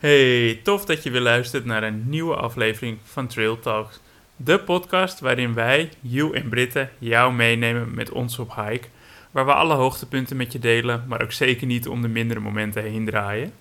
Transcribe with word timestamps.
Hey, 0.00 0.60
tof 0.62 0.84
dat 0.84 1.02
je 1.02 1.10
weer 1.10 1.20
luistert 1.20 1.64
naar 1.64 1.82
een 1.82 2.08
nieuwe 2.08 2.34
aflevering 2.34 2.98
van 3.04 3.26
Trail 3.26 3.58
Talks. 3.58 4.00
De 4.36 4.60
podcast 4.60 5.20
waarin 5.20 5.54
wij, 5.54 5.90
Joe 6.00 6.34
en 6.34 6.48
Britten, 6.48 6.90
jou 6.98 7.32
meenemen 7.32 7.94
met 7.94 8.10
ons 8.10 8.38
op 8.38 8.54
hike. 8.54 8.88
Waar 9.30 9.46
we 9.46 9.54
alle 9.54 9.74
hoogtepunten 9.74 10.36
met 10.36 10.52
je 10.52 10.58
delen, 10.58 11.04
maar 11.08 11.22
ook 11.22 11.32
zeker 11.32 11.66
niet 11.66 11.88
om 11.88 12.02
de 12.02 12.08
mindere 12.08 12.40
momenten 12.40 12.82
heen 12.82 13.04
draaien. 13.04 13.52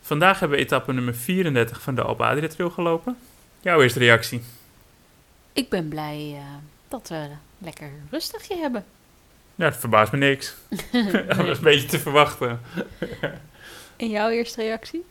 Vandaag 0.00 0.40
hebben 0.40 0.58
we 0.58 0.64
etappe 0.64 0.92
nummer 0.92 1.14
34 1.14 1.82
van 1.82 1.94
de 1.94 2.02
Adria 2.02 2.48
Trail 2.48 2.70
gelopen. 2.70 3.16
Jouw 3.60 3.82
eerste 3.82 3.98
reactie? 3.98 4.42
Ik 5.52 5.68
ben 5.68 5.88
blij 5.88 6.30
uh, 6.34 6.40
dat 6.88 7.08
we 7.08 7.28
lekker 7.58 7.90
rustigje 8.10 8.56
hebben. 8.56 8.84
Ja, 9.54 9.68
dat 9.68 9.76
verbaast 9.76 10.12
me 10.12 10.18
niks. 10.18 10.54
dat 11.28 11.36
was 11.36 11.56
een 11.56 11.64
beetje 11.64 11.88
te 11.88 11.98
verwachten. 11.98 12.60
en 13.96 14.08
jouw 14.08 14.28
eerste 14.28 14.62
reactie? 14.62 15.04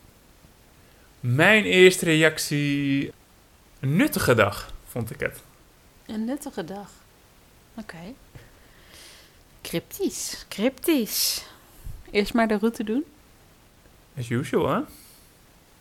Mijn 1.24 1.64
eerste 1.64 2.06
reactie. 2.06 3.12
Een 3.80 3.96
nuttige 3.96 4.34
dag, 4.34 4.74
vond 4.86 5.12
ik 5.12 5.20
het. 5.20 5.42
Een 6.06 6.26
nuttige 6.26 6.64
dag. 6.64 6.92
Oké. 7.74 7.96
Okay. 7.96 8.16
Cryptisch, 9.62 10.46
cryptisch. 10.48 11.46
Eerst 12.12 12.34
maar 12.34 12.48
de 12.48 12.58
route 12.58 12.84
doen. 12.84 13.04
As 14.18 14.30
usual, 14.30 14.68
hè? 14.70 14.82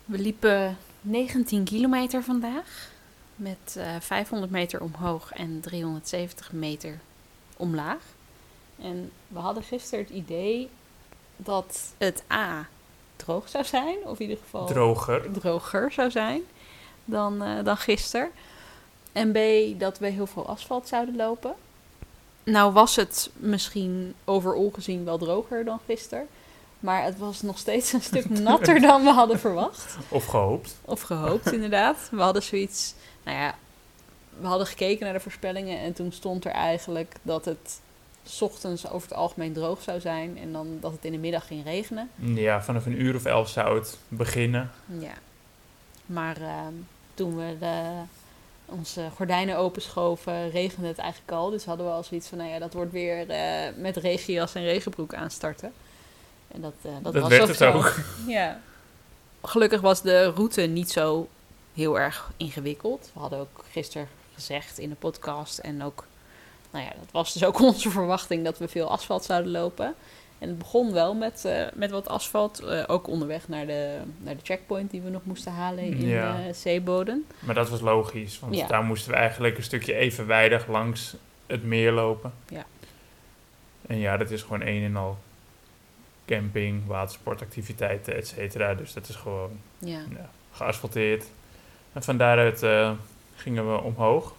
We 0.05 0.17
liepen 0.17 0.77
19 1.01 1.63
kilometer 1.63 2.23
vandaag. 2.23 2.91
Met 3.35 3.75
uh, 3.77 3.95
500 3.99 4.51
meter 4.51 4.81
omhoog 4.81 5.31
en 5.31 5.59
370 5.61 6.51
meter 6.51 6.99
omlaag. 7.57 8.01
En 8.81 9.11
we 9.27 9.39
hadden 9.39 9.63
gisteren 9.63 10.05
het 10.05 10.13
idee 10.13 10.69
dat 11.37 11.93
het 11.97 12.23
A 12.31 12.67
droog 13.23 13.49
zou 13.49 13.63
zijn, 13.63 13.97
of 14.03 14.19
in 14.19 14.21
ieder 14.29 14.43
geval 14.43 14.65
droger, 14.65 15.31
droger 15.31 15.91
zou 15.91 16.11
zijn 16.11 16.41
dan, 17.05 17.43
uh, 17.43 17.63
dan 17.63 17.77
gisteren. 17.77 18.31
En 19.11 19.31
B, 19.31 19.37
dat 19.79 19.99
we 19.99 20.07
heel 20.07 20.27
veel 20.27 20.47
asfalt 20.47 20.87
zouden 20.87 21.15
lopen. 21.15 21.55
Nou 22.43 22.73
was 22.73 22.95
het 22.95 23.29
misschien 23.33 24.13
overal 24.25 24.71
gezien 24.73 25.05
wel 25.05 25.17
droger 25.17 25.65
dan 25.65 25.79
gisteren. 25.85 26.27
Maar 26.79 27.03
het 27.03 27.17
was 27.17 27.41
nog 27.41 27.57
steeds 27.57 27.93
een 27.93 28.01
stuk 28.01 28.29
natter 28.39 28.81
dan 28.81 29.03
we 29.03 29.09
hadden 29.09 29.39
verwacht. 29.39 29.97
Of 30.09 30.25
gehoopt. 30.25 30.75
Of 30.85 31.01
gehoopt, 31.01 31.51
inderdaad. 31.51 31.97
We 32.11 32.21
hadden 32.21 32.43
zoiets... 32.43 32.93
Nou 33.23 33.37
ja, 33.37 33.55
we 34.39 34.47
hadden 34.47 34.67
gekeken 34.67 35.05
naar 35.05 35.13
de 35.13 35.19
voorspellingen... 35.19 35.79
en 35.79 35.93
toen 35.93 36.11
stond 36.11 36.45
er 36.45 36.51
eigenlijk 36.51 37.15
dat 37.21 37.45
het... 37.45 37.79
S 38.23 38.41
ochtends 38.41 38.89
over 38.89 39.09
het 39.09 39.17
algemeen 39.17 39.53
droog 39.53 39.81
zou 39.81 39.99
zijn... 39.99 40.37
en 40.37 40.51
dan 40.51 40.77
dat 40.79 40.91
het 40.91 41.05
in 41.05 41.11
de 41.11 41.17
middag 41.17 41.47
ging 41.47 41.63
regenen. 41.63 42.09
Ja, 42.15 42.63
vanaf 42.63 42.85
een 42.85 43.01
uur 43.01 43.15
of 43.15 43.25
elf 43.25 43.49
zou 43.49 43.79
het 43.79 43.97
beginnen. 44.07 44.71
Ja. 44.99 45.13
Maar 46.05 46.41
uh, 46.41 46.49
toen 47.13 47.37
we 47.37 47.55
de, 47.59 48.01
onze 48.65 49.09
gordijnen 49.15 49.57
openschoven, 49.57 50.49
regende 50.49 50.87
het 50.87 50.97
eigenlijk 50.97 51.31
al. 51.31 51.49
Dus 51.49 51.65
hadden 51.65 51.85
we 51.85 51.91
al 51.91 52.03
zoiets 52.03 52.27
van, 52.27 52.37
nou 52.37 52.49
ja, 52.49 52.59
dat 52.59 52.73
wordt 52.73 52.91
weer 52.91 53.29
uh, 53.29 53.81
met 53.81 53.97
regenjas 53.97 54.55
en 54.55 54.63
regenbroek 54.63 55.13
aanstarten. 55.13 55.73
En 56.47 56.61
dat, 56.61 56.73
uh, 56.81 56.91
dat, 57.01 57.13
dat 57.13 57.21
was 57.21 57.29
werd 57.29 57.41
ook 57.41 57.47
het 57.47 57.57
zo. 57.57 57.71
ook. 57.71 57.95
Ja. 58.27 58.59
Gelukkig 59.41 59.81
was 59.81 60.01
de 60.01 60.23
route 60.23 60.61
niet 60.61 60.91
zo 60.91 61.27
heel 61.73 61.99
erg 61.99 62.31
ingewikkeld. 62.37 63.09
We 63.13 63.19
hadden 63.19 63.39
ook 63.39 63.65
gisteren 63.71 64.07
gezegd 64.33 64.77
in 64.77 64.89
de 64.89 64.95
podcast 64.95 65.57
en 65.57 65.83
ook, 65.83 66.05
nou 66.73 66.85
ja, 66.85 66.91
dat 66.99 67.11
was 67.11 67.33
dus 67.33 67.43
ook 67.45 67.59
onze 67.71 67.89
verwachting 67.89 68.43
dat 68.43 68.57
we 68.57 68.67
veel 68.67 68.89
asfalt 68.89 69.23
zouden 69.23 69.51
lopen. 69.51 69.93
En 70.39 70.49
het 70.49 70.57
begon 70.57 70.91
wel 70.93 71.13
met, 71.13 71.43
uh, 71.45 71.65
met 71.73 71.91
wat 71.91 72.07
asfalt, 72.07 72.61
uh, 72.63 72.83
ook 72.87 73.07
onderweg 73.07 73.47
naar 73.47 73.65
de, 73.65 73.97
naar 74.17 74.35
de 74.35 74.43
checkpoint 74.43 74.91
die 74.91 75.01
we 75.01 75.09
nog 75.09 75.21
moesten 75.25 75.51
halen 75.51 75.83
in 75.83 76.07
Ja. 76.07 76.39
uh, 76.47 76.53
Zeeboden. 76.53 77.25
Maar 77.39 77.55
dat 77.55 77.69
was 77.69 77.81
logisch, 77.81 78.39
want 78.39 78.55
Ja. 78.55 78.67
daar 78.67 78.83
moesten 78.83 79.11
we 79.11 79.17
eigenlijk 79.17 79.57
een 79.57 79.63
stukje 79.63 79.93
evenwijdig 79.95 80.67
langs 80.67 81.15
het 81.47 81.63
meer 81.63 81.91
lopen. 81.91 82.33
Ja. 82.49 82.65
En 83.87 83.97
ja, 83.97 84.17
dat 84.17 84.29
is 84.31 84.41
gewoon 84.41 84.61
een 84.61 84.83
en 84.83 84.95
al 84.95 85.17
camping, 86.25 86.81
watersportactiviteiten, 86.87 88.15
et 88.15 88.27
cetera. 88.27 88.73
Dus 88.73 88.93
dat 88.93 89.09
is 89.09 89.15
gewoon 89.15 89.59
Ja. 89.79 89.99
ja, 90.09 90.29
geasfalteerd. 90.51 91.25
En 91.93 92.03
van 92.03 92.17
daaruit 92.17 92.63
eh, 92.63 92.91
gingen 93.35 93.71
we 93.73 93.81
omhoog. 93.81 94.33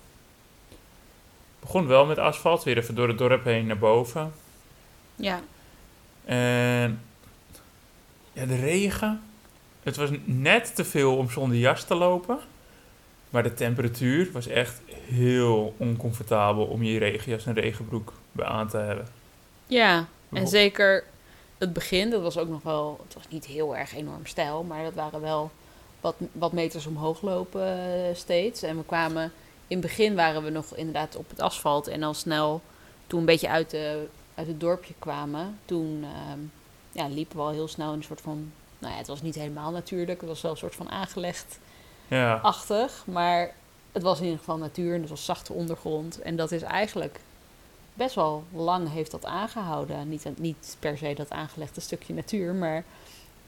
Begon 1.64 1.86
wel 1.86 2.06
met 2.06 2.18
asfalt, 2.18 2.62
weer 2.62 2.76
even 2.76 2.94
door 2.94 3.08
het 3.08 3.18
dorp 3.18 3.44
heen 3.44 3.66
naar 3.66 3.78
boven. 3.78 4.32
Ja. 5.14 5.40
En 6.24 7.00
ja, 8.32 8.46
de 8.46 8.56
regen. 8.56 9.22
Het 9.82 9.96
was 9.96 10.10
net 10.24 10.74
te 10.74 10.84
veel 10.84 11.16
om 11.16 11.30
zonder 11.30 11.58
jas 11.58 11.84
te 11.84 11.94
lopen. 11.94 12.38
Maar 13.30 13.42
de 13.42 13.54
temperatuur 13.54 14.32
was 14.32 14.46
echt 14.46 14.80
heel 14.90 15.74
oncomfortabel 15.76 16.64
om 16.64 16.82
je 16.82 16.98
regenjas 16.98 17.46
en 17.46 17.54
regenbroek 17.54 18.12
bij 18.32 18.46
aan 18.46 18.68
te 18.68 18.76
hebben. 18.76 19.06
Ja, 19.66 20.06
en 20.32 20.48
zeker 20.48 21.04
het 21.58 21.72
begin, 21.72 22.10
dat 22.10 22.22
was 22.22 22.38
ook 22.38 22.48
nog 22.48 22.62
wel, 22.62 23.00
het 23.04 23.14
was 23.14 23.28
niet 23.28 23.46
heel 23.46 23.76
erg 23.76 23.94
enorm 23.94 24.26
stijl, 24.26 24.62
maar 24.62 24.84
dat 24.84 24.94
waren 24.94 25.20
wel 25.20 25.50
wat, 26.00 26.14
wat 26.32 26.52
meters 26.52 26.86
omhoog 26.86 27.22
lopen 27.22 27.66
eh, 27.66 28.14
steeds. 28.14 28.62
En 28.62 28.76
we 28.76 28.84
kwamen, 28.84 29.32
in 29.66 29.76
het 29.78 29.86
begin 29.86 30.14
waren 30.14 30.42
we 30.42 30.50
nog 30.50 30.76
inderdaad 30.76 31.16
op 31.16 31.30
het 31.30 31.40
asfalt 31.40 31.86
en 31.86 32.02
al 32.02 32.14
snel, 32.14 32.60
toen 33.06 33.20
een 33.20 33.26
beetje 33.26 33.48
uit, 33.48 33.70
de, 33.70 34.06
uit 34.34 34.46
het 34.46 34.60
dorpje 34.60 34.94
kwamen, 34.98 35.58
toen 35.64 36.04
ehm, 36.04 36.38
ja, 36.92 37.14
liepen 37.14 37.36
we 37.36 37.42
al 37.42 37.50
heel 37.50 37.68
snel 37.68 37.90
in 37.90 37.98
een 37.98 38.04
soort 38.04 38.20
van, 38.20 38.52
nou 38.78 38.92
ja, 38.92 38.98
het 38.98 39.08
was 39.08 39.22
niet 39.22 39.34
helemaal 39.34 39.70
natuurlijk, 39.70 40.20
het 40.20 40.28
was 40.28 40.40
wel 40.40 40.50
een 40.50 40.56
soort 40.56 40.74
van 40.74 40.90
aangelegd 40.90 41.58
Ja, 42.08 42.34
achtig, 42.34 43.04
maar 43.06 43.54
het 43.92 44.02
was 44.02 44.18
in 44.18 44.24
ieder 44.24 44.38
geval 44.38 44.58
natuur 44.58 44.94
en 44.94 45.00
het 45.00 45.10
was 45.10 45.24
zachte 45.24 45.52
ondergrond. 45.52 46.20
En 46.20 46.36
dat 46.36 46.52
is 46.52 46.62
eigenlijk 46.62 47.20
best 47.94 48.14
wel 48.14 48.44
lang 48.52 48.92
heeft 48.92 49.10
dat 49.10 49.24
aangehouden. 49.24 50.08
Niet, 50.08 50.26
niet 50.36 50.76
per 50.78 50.98
se 50.98 51.14
dat 51.14 51.30
aangelegde 51.30 51.80
stukje 51.80 52.14
natuur, 52.14 52.54
maar 52.54 52.84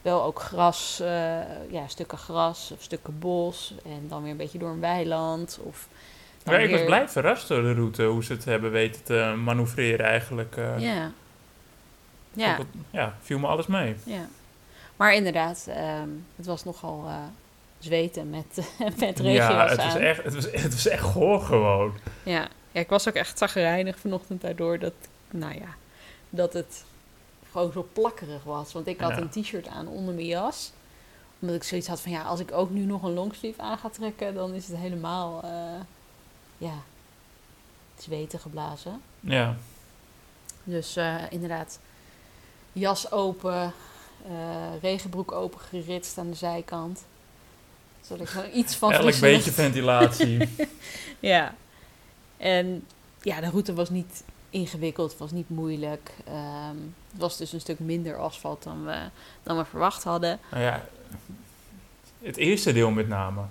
wel 0.09 0.23
ook 0.23 0.39
gras, 0.41 0.99
eh, 0.99 1.07
ja, 1.71 1.87
stukken 1.87 2.17
gras 2.17 2.71
of 2.71 2.81
stukken 2.83 3.19
bos. 3.19 3.73
En 3.85 4.05
dan 4.07 4.21
weer 4.21 4.31
een 4.31 4.37
beetje 4.37 4.57
door 4.59 4.69
een 4.69 4.79
weiland. 4.79 5.59
Of 5.63 5.87
Ja, 6.43 6.57
ik 6.57 6.71
was 6.71 6.83
blij 6.85 7.09
verrast 7.09 7.47
door 7.47 7.61
de 7.61 7.73
route, 7.73 8.03
hoe 8.03 8.23
ze 8.23 8.33
het 8.33 8.45
hebben 8.45 8.71
weten 8.71 9.03
te 9.03 9.33
manoeuvreren 9.43 10.05
eigenlijk. 10.05 10.57
eh. 10.57 10.79
Ja. 10.79 11.11
Ja, 12.33 12.55
het- 12.57 12.65
ja, 12.91 13.15
viel 13.21 13.39
me 13.39 13.47
alles 13.47 13.67
mee. 13.67 13.95
ja. 14.03 14.27
Maar 14.95 15.13
inderdaad, 15.13 15.65
ehm, 15.69 16.09
het 16.35 16.45
was 16.45 16.63
nogal 16.63 17.03
eh, 17.07 17.15
zweten 17.79 18.29
met, 18.29 18.45
met 18.99 19.19
Ja, 19.23 19.67
het 19.67 19.77
was, 19.83 19.95
echt, 19.95 20.23
het, 20.23 20.33
was, 20.35 20.45
het 20.51 20.73
was 20.73 20.87
echt 20.87 21.01
goor 21.03 21.41
gewoon. 21.41 21.97
Ja. 22.23 22.47
ja, 22.71 22.79
ik 22.81 22.89
was 22.89 23.07
ook 23.07 23.13
echt 23.13 23.37
zagrijnig 23.37 23.99
vanochtend 23.99 24.41
daardoor 24.41 24.79
dat, 24.79 24.93
nou 25.31 25.53
ja, 25.53 25.67
dat 26.29 26.53
het 26.53 26.83
gewoon 27.51 27.71
zo 27.71 27.87
plakkerig 27.93 28.43
was. 28.43 28.73
Want 28.73 28.87
ik 28.87 28.99
had 28.99 29.09
Ja. 29.15 29.17
een 29.17 29.29
t-shirt 29.43 29.67
aan 29.67 29.87
onder 29.87 30.13
mijn 30.13 30.27
jas. 30.27 30.71
Omdat 31.39 31.55
ik 31.55 31.63
zoiets 31.63 31.87
had 31.87 32.01
van, 32.01 32.11
ja, 32.11 32.21
als 32.23 32.39
ik 32.39 32.51
ook 32.51 32.69
nu 32.69 32.83
nog 32.85 33.03
een 33.03 33.13
longsleeve 33.13 33.61
aan 33.61 33.77
ga 33.77 33.89
trekken, 33.89 34.33
dan 34.33 34.53
is 34.53 34.67
het 34.67 34.77
helemaal, 34.77 35.43
eh, 35.43 35.79
ja, 36.57 36.73
zweten 37.97 38.39
geblazen. 38.39 39.01
Ja, 39.19 39.55
Dus 40.63 40.95
eh, 40.95 41.15
inderdaad, 41.29 41.79
jas 42.73 43.11
open, 43.11 43.73
eh, 44.27 44.81
regenbroek 44.81 45.31
open 45.31 45.59
geritst 45.59 46.17
aan 46.17 46.29
de 46.29 46.35
zijkant. 46.35 47.03
Zodat 48.01 48.21
ik 48.27 48.29
gewoon 48.29 48.49
iets 48.53 48.75
van 48.75 48.91
elk 48.91 49.01
frisse 49.01 49.19
beetje 49.21 49.51
ventilatie. 49.51 50.49
Ja. 51.19 51.55
En 52.37 52.85
ja, 53.21 53.39
de 53.41 53.49
route 53.49 53.73
was 53.73 53.89
niet 53.89 54.23
ingewikkeld, 54.59 55.09
het 55.11 55.19
was 55.19 55.31
niet 55.31 55.49
moeilijk. 55.49 56.11
Ehm, 56.25 56.75
het 57.11 57.19
was 57.19 57.37
dus 57.37 57.53
een 57.53 57.59
stuk 57.59 57.79
minder 57.79 58.17
asfalt 58.17 58.63
dan 58.63 58.85
we, 58.85 58.95
dan 59.43 59.57
we 59.57 59.65
verwacht 59.65 60.03
hadden. 60.03 60.39
Nou 60.51 60.63
ja, 60.63 60.85
het 62.21 62.37
eerste 62.37 62.73
deel 62.73 62.91
met 62.91 63.07
name. 63.07 63.41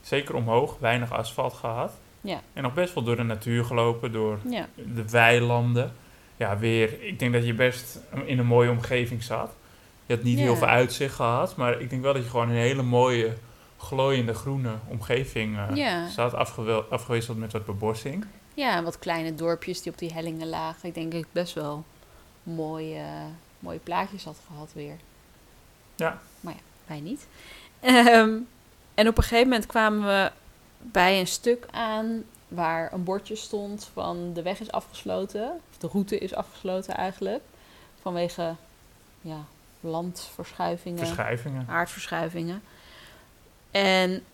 Zeker 0.00 0.34
omhoog, 0.34 0.76
weinig 0.80 1.12
asfalt 1.12 1.52
gehad. 1.52 1.92
Ja. 2.20 2.40
En 2.52 2.62
nog 2.62 2.74
best 2.74 2.94
wel 2.94 3.04
door 3.04 3.16
de 3.16 3.22
natuur 3.22 3.64
gelopen, 3.64 4.12
door 4.12 4.38
Ja, 4.48 4.66
de 4.74 5.08
weilanden. 5.10 5.92
Ja, 6.36 6.58
weer, 6.58 7.02
ik 7.02 7.18
denk 7.18 7.32
dat 7.32 7.46
je 7.46 7.54
best 7.54 7.98
in 8.24 8.38
een 8.38 8.46
mooie 8.46 8.70
omgeving 8.70 9.22
zat. 9.22 9.50
Je 10.06 10.14
had 10.14 10.22
niet 10.22 10.38
Ja. 10.38 10.44
heel 10.44 10.56
veel 10.56 10.66
uitzicht 10.66 11.14
gehad, 11.14 11.56
maar 11.56 11.80
ik 11.80 11.90
denk 11.90 12.02
wel 12.02 12.12
dat 12.12 12.22
je 12.22 12.28
gewoon 12.30 12.48
een 12.48 12.56
hele 12.56 12.82
mooie, 12.82 13.34
glooiende 13.78 14.34
groene 14.34 14.72
omgeving 14.86 15.58
eh, 15.76 16.06
zat. 16.06 16.34
Afgewisseld 16.90 17.38
met 17.38 17.52
wat 17.52 17.64
bebossing. 17.66 18.24
Ja, 18.58 18.76
en 18.76 18.84
wat 18.84 18.98
kleine 18.98 19.34
dorpjes 19.34 19.82
die 19.82 19.92
op 19.92 19.98
die 19.98 20.12
hellingen 20.12 20.48
lagen. 20.48 20.88
Ik 20.88 20.94
denk 20.94 21.12
dat 21.12 21.20
ik 21.20 21.32
best 21.32 21.54
wel 21.54 21.84
mooie, 22.42 23.04
mooie 23.58 23.78
plaatjes 23.78 24.24
had 24.24 24.36
gehad 24.46 24.70
weer. 24.72 24.96
Ja. 25.94 26.20
Maar 26.40 26.52
ja, 26.54 26.60
wij 26.86 27.00
niet. 27.00 27.26
Ehm, 27.80 28.36
en 28.94 29.08
op 29.08 29.16
een 29.16 29.22
gegeven 29.22 29.48
moment 29.48 29.66
kwamen 29.66 30.06
we 30.06 30.32
bij 30.78 31.20
een 31.20 31.26
stuk 31.26 31.66
aan 31.70 32.24
waar 32.48 32.92
een 32.92 33.04
bordje 33.04 33.36
stond 33.36 33.90
van 33.92 34.32
de 34.32 34.42
weg 34.42 34.60
is 34.60 34.72
afgesloten. 34.72 35.60
Of 35.70 35.78
de 35.78 35.88
route 35.88 36.18
is 36.18 36.34
afgesloten 36.34 36.94
eigenlijk. 36.94 37.42
Vanwege 38.02 38.54
ja, 39.20 39.44
landverschuivingen, 39.80 40.98
Verschuivingen. 41.06 41.66
aardverschuivingen. 41.68 42.62
En 43.70 44.24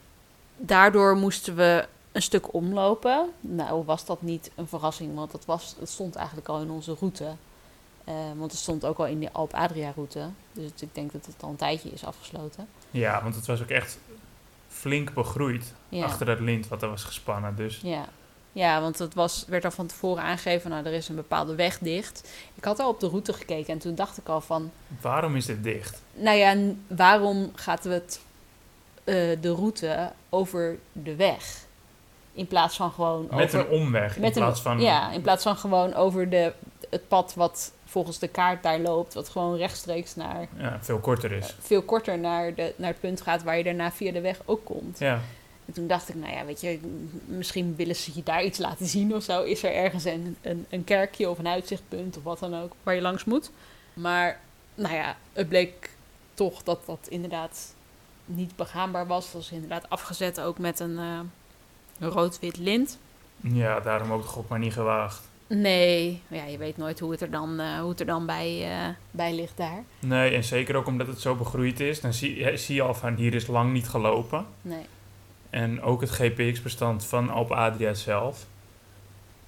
daardoor 0.57 1.17
moesten 1.17 1.57
we 1.57 1.87
een 2.15 2.23
stuk 2.23 2.53
omlopen. 2.55 3.31
Nou 3.41 3.85
was 3.85 4.05
dat 4.05 4.23
niet 4.23 4.51
een 4.55 4.67
verrassing, 4.69 5.15
want 5.15 5.31
dat, 5.33 5.45
was, 5.45 5.77
het 5.79 5.89
stond 5.91 6.15
eigenlijk 6.15 6.49
al 6.49 6.61
in 6.61 6.71
onze 6.71 6.95
route. 6.99 7.35
Eh, 8.05 8.15
want 8.37 8.51
het 8.51 8.61
stond 8.61 8.85
ook 8.85 8.99
al 8.99 9.07
in 9.07 9.21
de 9.21 9.33
Alp-Adria-route. 9.33 10.29
Dus 10.53 10.71
ik 10.81 10.95
denk 10.95 11.13
dat 11.13 11.27
het 11.27 11.35
al 11.43 11.49
een 11.49 11.57
tijdje 11.57 11.91
is 11.91 12.05
afgesloten. 12.05 12.69
Ja, 12.91 13.23
want 13.23 13.35
het 13.35 13.47
was 13.47 13.63
ook 13.63 13.69
echt 13.69 13.99
flink 14.69 15.13
begroeid 15.15 15.73
Ja. 15.89 16.05
achter 16.05 16.27
dat 16.27 16.41
lint 16.41 16.69
wat 16.69 16.83
er 16.83 16.89
was 16.89 17.05
gespannen. 17.05 17.57
Dus 17.57 17.81
Ja, 17.83 18.09
ja 18.53 18.81
want 18.81 18.99
het 18.99 19.15
was, 19.15 19.45
werd 19.49 19.65
al 19.65 19.71
van 19.71 19.87
tevoren 19.87 20.23
aangegeven, 20.23 20.71
nou, 20.71 20.87
er 20.87 20.93
is 20.93 21.09
een 21.09 21.15
bepaalde 21.15 21.55
weg 21.55 21.79
dicht. 21.79 22.29
Ik 22.55 22.65
had 22.65 22.79
al 22.79 22.89
op 22.89 23.01
de 23.01 23.09
route 23.09 23.33
gekeken 23.33 23.73
en 23.73 23.79
toen 23.79 23.95
dacht 23.95 24.19
ik 24.19 24.29
al 24.29 24.41
van, 24.41 24.71
waarom 25.01 25.37
is 25.37 25.47
dit 25.47 25.63
dicht? 25.63 26.03
nou 26.13 26.37
ja, 26.37 26.57
waarom 26.87 27.51
gaat 27.55 27.85
het 27.85 28.21
eh, 29.05 29.15
de 29.41 29.55
route 29.55 30.13
over 30.29 30.79
de 30.93 31.17
weg? 31.17 31.64
In 32.35 32.47
plaats 32.47 32.77
van 32.77 32.91
gewoon 32.93 33.27
Met 33.31 33.45
over... 33.45 33.59
een 33.61 33.69
omweg 33.69 34.15
in 34.15 34.21
met 34.21 34.37
een- 34.37 34.43
plaats 34.43 34.61
van... 34.61 34.81
Ja, 34.81 35.11
in 35.11 35.21
plaats 35.21 35.43
van 35.43 35.57
gewoon 35.57 35.95
over 35.95 36.31
de, 36.31 36.53
het 36.91 37.09
pad 37.09 37.35
wat 37.35 37.73
volgens 37.85 38.19
de 38.19 38.29
kaart 38.29 38.63
daar 38.63 38.79
loopt, 38.79 39.15
wat 39.15 39.29
gewoon 39.29 39.57
rechtstreeks 39.57 40.15
naar, 40.15 40.49
ja, 40.57 40.79
veel 40.81 40.99
korter 40.99 41.33
is. 41.33 41.55
veel 41.61 41.83
korter 41.83 42.19
naar, 42.19 42.55
de, 42.55 42.73
naar 42.77 42.89
het 42.91 43.01
punt 43.01 43.21
gaat 43.21 43.43
waar 43.43 43.57
je 43.57 43.65
daarna 43.65 43.93
via 43.93 44.13
de 44.13 44.21
weg 44.21 44.41
ook 44.45 44.65
komt. 44.65 44.99
Ja, 44.99 45.21
En 45.67 45.73
toen 45.73 45.87
dacht 45.87 46.09
ik, 46.09 46.15
nou 46.15 46.33
ja, 46.33 46.45
weet 46.45 46.61
je, 46.61 46.79
misschien 47.25 47.75
willen 47.77 47.97
ze 47.97 48.11
je 48.15 48.23
daar 48.23 48.45
iets 48.45 48.59
laten 48.59 48.87
zien 48.87 49.15
of 49.15 49.23
zo. 49.23 49.43
Is 49.43 49.63
er 49.63 49.75
ergens 49.75 50.05
een, 50.05 50.37
een, 50.43 50.67
een 50.71 50.85
kerkje 50.85 51.31
of 51.31 51.39
een 51.39 51.49
uitzichtpunt 51.49 52.17
of 52.17 52.23
wat 52.23 52.39
dan 52.39 52.63
ook 52.63 52.73
waar 52.83 52.95
je 52.95 53.01
langs 53.01 53.25
moet. 53.25 53.51
Maar 53.93 54.41
nou 54.75 54.95
ja, 54.95 55.17
het 55.33 55.49
bleek 55.49 55.91
toch 56.35 56.63
dat 56.63 56.79
dat 56.87 57.07
inderdaad 57.09 57.75
niet 58.25 58.57
begaanbaar 58.57 59.07
was. 59.07 59.25
Het 59.25 59.35
was 59.35 59.51
inderdaad 59.51 59.89
afgezet 59.91 60.41
ook 60.41 60.59
met 60.59 60.81
een 60.81 60.99
eh, 60.99 61.21
een 61.99 62.09
rood-wit 62.09 62.57
lint. 62.59 62.99
ja, 63.41 63.81
daarom 63.81 64.13
ook 64.13 64.23
de 64.23 64.29
gok 64.29 64.49
maar 64.49 64.59
niet 64.59 64.73
gewaagd. 64.73 65.21
Nee, 65.47 66.21
ja, 66.29 66.45
je 66.45 66.59
weet 66.59 66.77
nooit 66.77 67.01
hoe 67.01 67.11
het 67.11 67.21
er 67.21 67.31
dan, 67.31 67.61
eh, 67.61 67.79
hoe 67.81 67.91
het 67.91 68.01
er 68.01 68.07
dan 68.07 68.27
bij, 68.27 68.71
eh, 68.71 68.89
bij 69.11 69.35
ligt 69.35 69.57
daar. 69.57 69.83
Nee, 69.99 70.35
en 70.35 70.45
zeker 70.45 70.75
ook 70.77 70.87
omdat 70.87 71.07
het 71.07 71.21
zo 71.21 71.35
begroeid 71.35 71.81
is. 71.81 72.01
Dan 72.01 72.13
zie, 72.13 72.57
zie 72.57 72.75
je 72.75 72.83
al 72.83 72.95
van 72.95 73.15
hier 73.15 73.35
is 73.35 73.47
lang 73.47 73.73
niet 73.73 73.89
gelopen. 73.89 74.47
Nee, 74.63 74.87
En 75.51 75.83
ook 75.83 76.01
het 76.01 76.11
GPX-bestand 76.11 77.05
van 77.07 77.31
Alp 77.31 77.51
Adria 77.53 77.95
zelf 77.95 78.47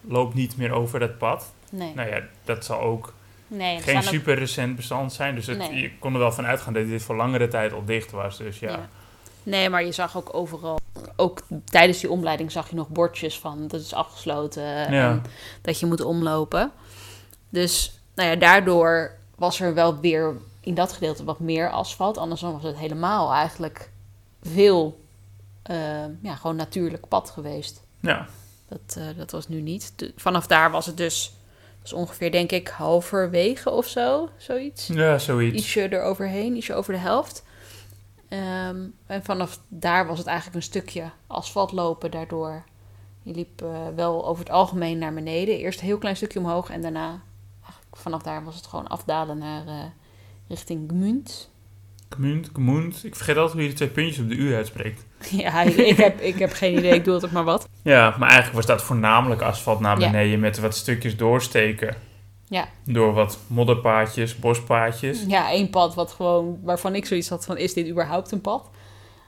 loopt 0.01 0.35
niet 0.35 0.57
meer 0.57 0.73
over 0.73 0.99
dat 1.01 1.19
pad. 1.19 1.53
nee. 1.71 1.95
Nou 1.95 2.09
ja, 2.09 2.21
dat 2.45 2.65
zal 2.65 2.81
ook 2.81 3.13
nee 3.49 3.81
geen 3.81 4.03
super 4.03 4.35
recent 4.39 4.77
bestand 4.77 5.13
zijn. 5.13 5.35
Dus 5.35 5.47
het, 5.47 5.59
Nee. 5.59 5.81
je 5.83 5.91
kon 5.99 6.13
er 6.13 6.19
wel 6.19 6.33
van 6.33 6.47
uitgaan 6.47 6.73
dat 6.73 6.87
dit 6.87 7.03
voor 7.03 7.17
langere 7.17 7.49
tijd 7.49 7.73
al 7.73 7.85
dicht 7.85 8.11
was. 8.11 8.37
Dus 8.39 8.59
ja, 8.59 8.71
Ja. 8.71 8.89
Nee, 9.47 9.69
maar 9.71 9.85
je 9.85 9.93
zag 9.93 10.17
ook 10.17 10.35
overal, 10.35 10.79
ook 11.17 11.41
tijdens 11.65 12.01
die 12.01 12.11
omleiding 12.11 12.53
zag 12.53 12.71
je 12.71 12.77
nog 12.77 12.89
bordjes 12.89 13.39
van 13.39 13.69
dat 13.69 13.81
is 13.81 13.95
afgesloten 13.95 14.63
Ja. 14.63 14.87
en 15.11 15.23
dat 15.63 15.81
je 15.81 15.87
moet 15.87 16.01
omlopen. 16.01 16.73
Dus 17.49 18.01
nou 18.15 18.29
ja, 18.31 18.37
daardoor 18.37 19.11
was 19.35 19.61
er 19.61 19.75
wel 19.75 20.01
weer 20.01 20.35
in 20.61 20.75
dat 20.75 20.93
gedeelte 20.93 21.25
wat 21.25 21.41
meer 21.41 21.71
asfalt. 21.71 22.19
Anders 22.19 22.41
dan 22.41 22.53
was 22.53 22.63
het 22.63 22.77
helemaal 22.77 23.33
eigenlijk 23.33 23.91
veel, 24.43 25.01
eh, 25.63 25.77
ja, 26.23 26.35
gewoon 26.35 26.57
natuurlijk 26.57 27.09
pad 27.09 27.31
geweest. 27.31 27.83
ja. 28.01 28.27
Dat, 28.69 28.97
eh, 28.99 29.05
dat 29.17 29.31
was 29.31 29.49
nu 29.49 29.61
niet. 29.61 29.93
Vanaf 30.17 30.47
daar 30.47 30.71
was 30.71 30.87
het 30.87 30.97
dus, 30.97 31.33
dus 31.83 31.93
ongeveer 31.93 32.31
denk 32.31 32.53
ik 32.53 32.69
halverwege 32.69 33.71
of 33.71 33.87
zo, 33.87 34.29
zoiets 34.37 34.87
ja 34.87 35.19
zoiets. 35.19 35.57
ietsje 35.57 35.93
eroverheen, 35.93 36.57
ietsje 36.57 36.75
over 36.75 36.93
de 36.93 36.99
helft. 36.99 37.45
Ehm, 38.29 38.77
en 39.07 39.25
vanaf 39.25 39.61
daar 39.69 40.07
was 40.07 40.19
het 40.19 40.27
eigenlijk 40.27 40.57
een 40.57 40.63
stukje 40.63 41.11
asfalt 41.27 41.73
lopen 41.73 42.11
daardoor. 42.11 42.65
Je 43.23 43.35
liep 43.35 43.63
eh, 43.63 43.69
wel 43.97 44.27
over 44.27 44.45
het 44.45 44.53
algemeen 44.53 44.99
naar 44.99 45.15
beneden. 45.15 45.59
Eerst 45.59 45.81
een 45.81 45.87
heel 45.87 45.99
klein 45.99 46.17
stukje 46.17 46.39
omhoog 46.39 46.71
en 46.71 46.81
daarna, 46.83 47.21
vanaf 47.93 48.23
daar 48.23 48.45
was 48.45 48.57
het 48.57 48.67
gewoon 48.67 48.87
afdalen 48.87 49.39
naar 49.39 49.67
eh, 49.67 49.75
richting 50.49 50.89
Gmunt. 50.89 51.51
Gmunt, 52.11 52.51
Gmunt. 52.53 53.05
Ik 53.05 53.15
vergeet 53.17 53.37
altijd 53.37 53.53
hoe 53.55 53.63
je 53.63 53.69
de 53.69 53.75
twee 53.75 53.89
puntjes 53.89 54.19
op 54.25 54.29
de 54.29 54.35
U 54.35 54.55
uitspreekt. 54.55 55.05
ja, 55.31 55.63
ik, 55.63 55.77
ik 55.77 55.97
heb, 55.97 56.21
ik 56.21 56.39
heb 56.39 56.53
geen 56.53 56.79
idee, 56.79 56.93
ik 56.95 57.05
doe 57.05 57.15
het 57.15 57.25
ook 57.25 57.31
maar 57.31 57.45
wat. 57.45 57.69
Ja, 57.83 58.11
maar 58.19 58.29
eigenlijk 58.29 58.57
was 58.57 58.67
dat 58.67 58.83
voornamelijk 58.83 59.41
asfalt 59.43 59.81
naar 59.81 60.01
Ja. 60.01 60.11
beneden 60.11 60.41
met 60.41 60.59
wat 60.59 60.77
stukjes 60.77 61.17
doorsteken. 61.17 61.97
Ja. 62.49 62.69
Door 62.85 63.13
wat 63.13 63.39
modderpaadjes, 63.47 64.37
bospaadjes. 64.39 65.25
Ja, 65.27 65.51
één 65.51 65.71
pad 65.71 65.95
wat 65.95 66.13
gewoon, 66.13 66.59
waarvan 66.63 66.95
ik 66.95 67.07
zoiets 67.07 67.29
had 67.29 67.45
van, 67.45 67.57
is 67.59 67.73
dit 67.75 67.89
überhaupt 67.89 68.33
een 68.33 68.41
pad? 68.41 68.71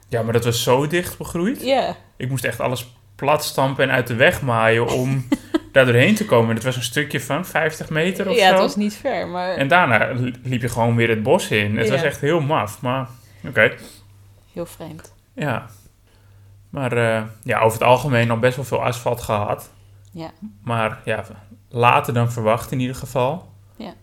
Ja, 0.09 0.23
maar 0.23 0.32
dat 0.32 0.44
was 0.44 0.62
zo 0.62 0.87
dicht 0.87 1.19
begroeid. 1.19 1.62
Ja, 1.62 1.97
Ik 2.17 2.29
moest 2.31 2.44
echt 2.44 2.61
alles 2.61 2.94
plat 3.15 3.44
stampen 3.44 3.85
en 3.85 3.91
uit 3.91 4.06
de 4.06 4.15
weg 4.15 4.43
maaien 4.43 4.88
om 4.88 5.29
daar 5.73 5.85
doorheen 5.85 6.15
te 6.15 6.25
komen. 6.26 6.55
Het 6.55 6.65
was 6.65 6.76
een 6.76 6.82
stukje 6.82 7.20
van 7.20 7.47
50 7.47 7.91
meter 7.91 8.29
of 8.29 8.37
ja 8.37 8.47
zo. 8.47 8.53
het 8.53 8.61
was 8.62 8.76
niet 8.76 8.94
ver, 8.94 9.29
maar 9.29 9.55
En 9.56 9.69
daarna 9.69 10.12
li- 10.12 10.35
liep 10.43 10.61
je 10.62 10.69
gewoon 10.69 10.97
weer 10.97 11.09
het 11.09 11.23
bos 11.23 11.50
in. 11.50 11.76
Het 11.76 11.87
Ja. 11.87 11.93
was 11.93 12.03
echt 12.03 12.21
heel 12.21 12.41
maf, 12.41 12.81
maar 12.81 13.09
oké. 13.47 13.75
heel 14.53 14.67
vreemd. 14.67 15.14
Ja. 15.35 15.67
Maar 16.71 16.93
eh, 16.93 17.23
ja, 17.43 17.59
over 17.61 17.79
het 17.79 17.88
algemeen 17.88 18.31
al 18.31 18.38
best 18.38 18.56
wel 18.56 18.64
veel 18.64 18.82
asfalt 18.85 19.21
gehad. 19.21 19.71
Ja. 20.12 20.31
Maar 20.62 20.99
ja, 21.05 21.25
later 21.69 22.15
dan 22.15 22.32
verwacht 22.32 22.73
in 22.73 22.81
ieder 22.81 22.97
geval. 22.97 23.49
Ja. 23.76 23.94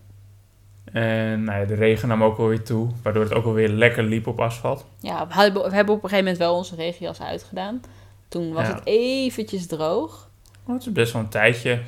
En 0.91 1.43
nou 1.43 1.59
ja, 1.59 1.65
de 1.65 1.73
regen 1.73 2.07
nam 2.07 2.23
ook 2.23 2.37
wel 2.37 2.47
weer 2.47 2.63
toe, 2.63 2.89
waardoor 3.03 3.23
het 3.23 3.33
ook 3.33 3.43
wel 3.43 3.53
weer 3.53 3.69
lekker 3.69 4.03
liep 4.03 4.27
op 4.27 4.39
asfalt. 4.39 4.85
Ja, 4.99 5.27
we 5.27 5.33
hebben, 5.33 5.61
op 5.61 5.73
een 5.73 5.79
gegeven 6.01 6.17
moment 6.17 6.37
wel 6.37 6.55
onze 6.55 6.75
regenjas 6.75 7.21
uitgedaan. 7.21 7.81
Toen 8.27 8.53
was 8.53 8.67
Ja. 8.67 8.73
het 8.73 8.85
eventjes 8.85 9.67
droog. 9.67 10.29
Maar 10.65 10.75
het 10.75 10.85
is 10.85 10.91
best 10.91 11.13
wel 11.13 11.21
een 11.21 11.29
tijdje 11.29 11.81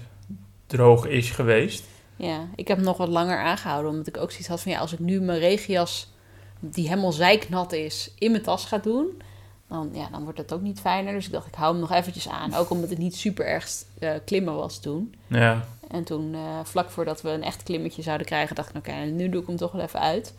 droog 0.65 1.05
is 1.07 1.31
geweest. 1.31 1.83
Ja, 2.15 2.47
ik 2.55 2.67
heb 2.67 2.79
nog 2.79 2.97
wat 2.97 3.07
langer 3.07 3.37
aangehouden. 3.37 3.91
Omdat 3.91 4.07
ik 4.07 4.17
ook 4.17 4.29
zoiets 4.31 4.47
had 4.47 4.61
van... 4.61 4.71
Ja, 4.71 4.79
als 4.79 4.93
ik 4.93 4.99
nu 4.99 5.21
mijn 5.21 5.39
regenjas, 5.39 6.11
die 6.59 6.87
helemaal 6.87 7.11
zijknat 7.11 7.71
is, 7.71 8.11
in 8.19 8.31
mijn 8.31 8.43
tas 8.43 8.65
ga 8.65 8.77
doen... 8.77 9.21
Dan, 9.67 9.89
ja, 9.93 10.07
dan 10.09 10.23
wordt 10.23 10.37
het 10.37 10.53
ook 10.53 10.61
niet 10.61 10.79
fijner. 10.79 11.13
Dus 11.13 11.25
ik 11.25 11.31
dacht, 11.31 11.47
ik 11.47 11.55
hou 11.55 11.71
hem 11.71 11.81
nog 11.81 11.91
eventjes 11.91 12.29
aan. 12.29 12.53
Ook 12.53 12.69
omdat 12.69 12.89
het 12.89 12.97
niet 12.97 13.15
super 13.15 13.45
erg 13.45 13.69
eh, 13.99 14.11
klimmen 14.25 14.55
was 14.55 14.79
toen. 14.79 15.15
Ja, 15.27 15.65
En 15.87 16.03
toen, 16.03 16.33
eh, 16.33 16.59
vlak 16.63 16.89
voordat 16.89 17.21
we 17.21 17.29
een 17.29 17.43
echt 17.43 17.63
klimmetje 17.63 18.01
zouden 18.01 18.27
krijgen... 18.27 18.55
dacht 18.55 18.69
ik, 18.69 18.75
oké, 18.75 18.91
nu 18.91 19.29
doe 19.29 19.41
ik 19.41 19.47
hem 19.47 19.55
toch 19.55 19.71
wel 19.71 19.81
even 19.81 19.99
uit. 19.99 20.33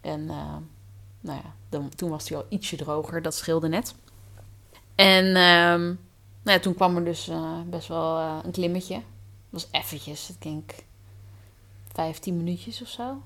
En 0.00 0.28
eh, 0.30 0.56
nou 1.20 1.40
ja, 1.42 1.54
dan, 1.68 1.88
toen 1.96 2.10
was 2.10 2.28
hij 2.28 2.38
al 2.38 2.46
ietsje 2.48 2.76
droger. 2.76 3.22
Dat 3.22 3.34
scheelde 3.34 3.68
net. 3.68 3.94
En 4.94 5.24
ehm, 5.24 5.84
nou 6.42 6.56
ja, 6.56 6.58
toen 6.58 6.74
kwam 6.74 6.96
er 6.96 7.04
dus 7.04 7.30
best 7.66 7.88
wel 7.88 8.18
een 8.18 8.50
klimmetje. 8.50 8.94
Dat 8.94 9.62
was 9.62 9.68
eventjes, 9.70 10.30
ik 10.30 10.42
denk 10.42 10.72
15 11.92 12.36
minuutjes 12.36 12.82
of 12.82 12.88
zo. 12.88 13.22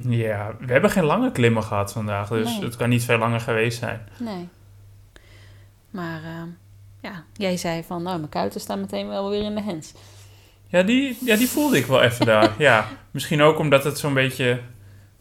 Ja, 0.00 0.54
we 0.60 0.72
hebben 0.72 0.90
geen 0.90 1.04
lange 1.04 1.32
klimmen 1.32 1.62
gehad 1.62 1.92
vandaag, 1.92 2.28
dus 2.28 2.44
Nee. 2.52 2.64
het 2.64 2.76
kan 2.76 2.88
niet 2.88 3.04
veel 3.04 3.18
langer 3.18 3.40
geweest 3.40 3.78
zijn. 3.78 4.00
Nee. 4.18 4.48
Maar 5.90 6.22
ehm, 6.22 6.48
ja, 7.00 7.24
jij 7.32 7.56
zei 7.56 7.82
van, 7.86 8.02
nou, 8.02 8.18
mijn 8.18 8.30
kuiten 8.30 8.60
staan 8.60 8.80
meteen 8.80 9.08
wel 9.08 9.30
weer 9.30 9.42
in 9.42 9.54
de 9.54 9.62
hens. 9.62 9.92
Ja, 10.66 10.82
die, 10.82 11.18
ja, 11.24 11.36
die 11.36 11.48
voelde 11.48 11.76
ik 11.76 11.86
wel 11.86 12.02
even 12.02 12.26
daar. 12.26 12.52
Ja, 12.68 12.86
misschien 13.10 13.42
ook 13.42 13.58
omdat 13.58 13.84
het 13.84 13.98
zo'n 13.98 14.14
beetje 14.14 14.60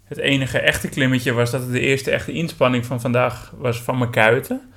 het 0.04 0.18
enige 0.18 0.60
echte 0.60 0.90
klimmetje 0.90 1.34
was... 1.34 1.52
dat 1.52 1.62
het 1.62 1.72
de 1.72 1.80
eerste 1.80 2.12
echte 2.12 2.32
inspanning 2.32 2.86
van 2.86 3.02
vandaag 3.02 3.54
was 3.58 3.82
van 3.82 3.98
mijn 3.98 4.12
kuiten. 4.12 4.72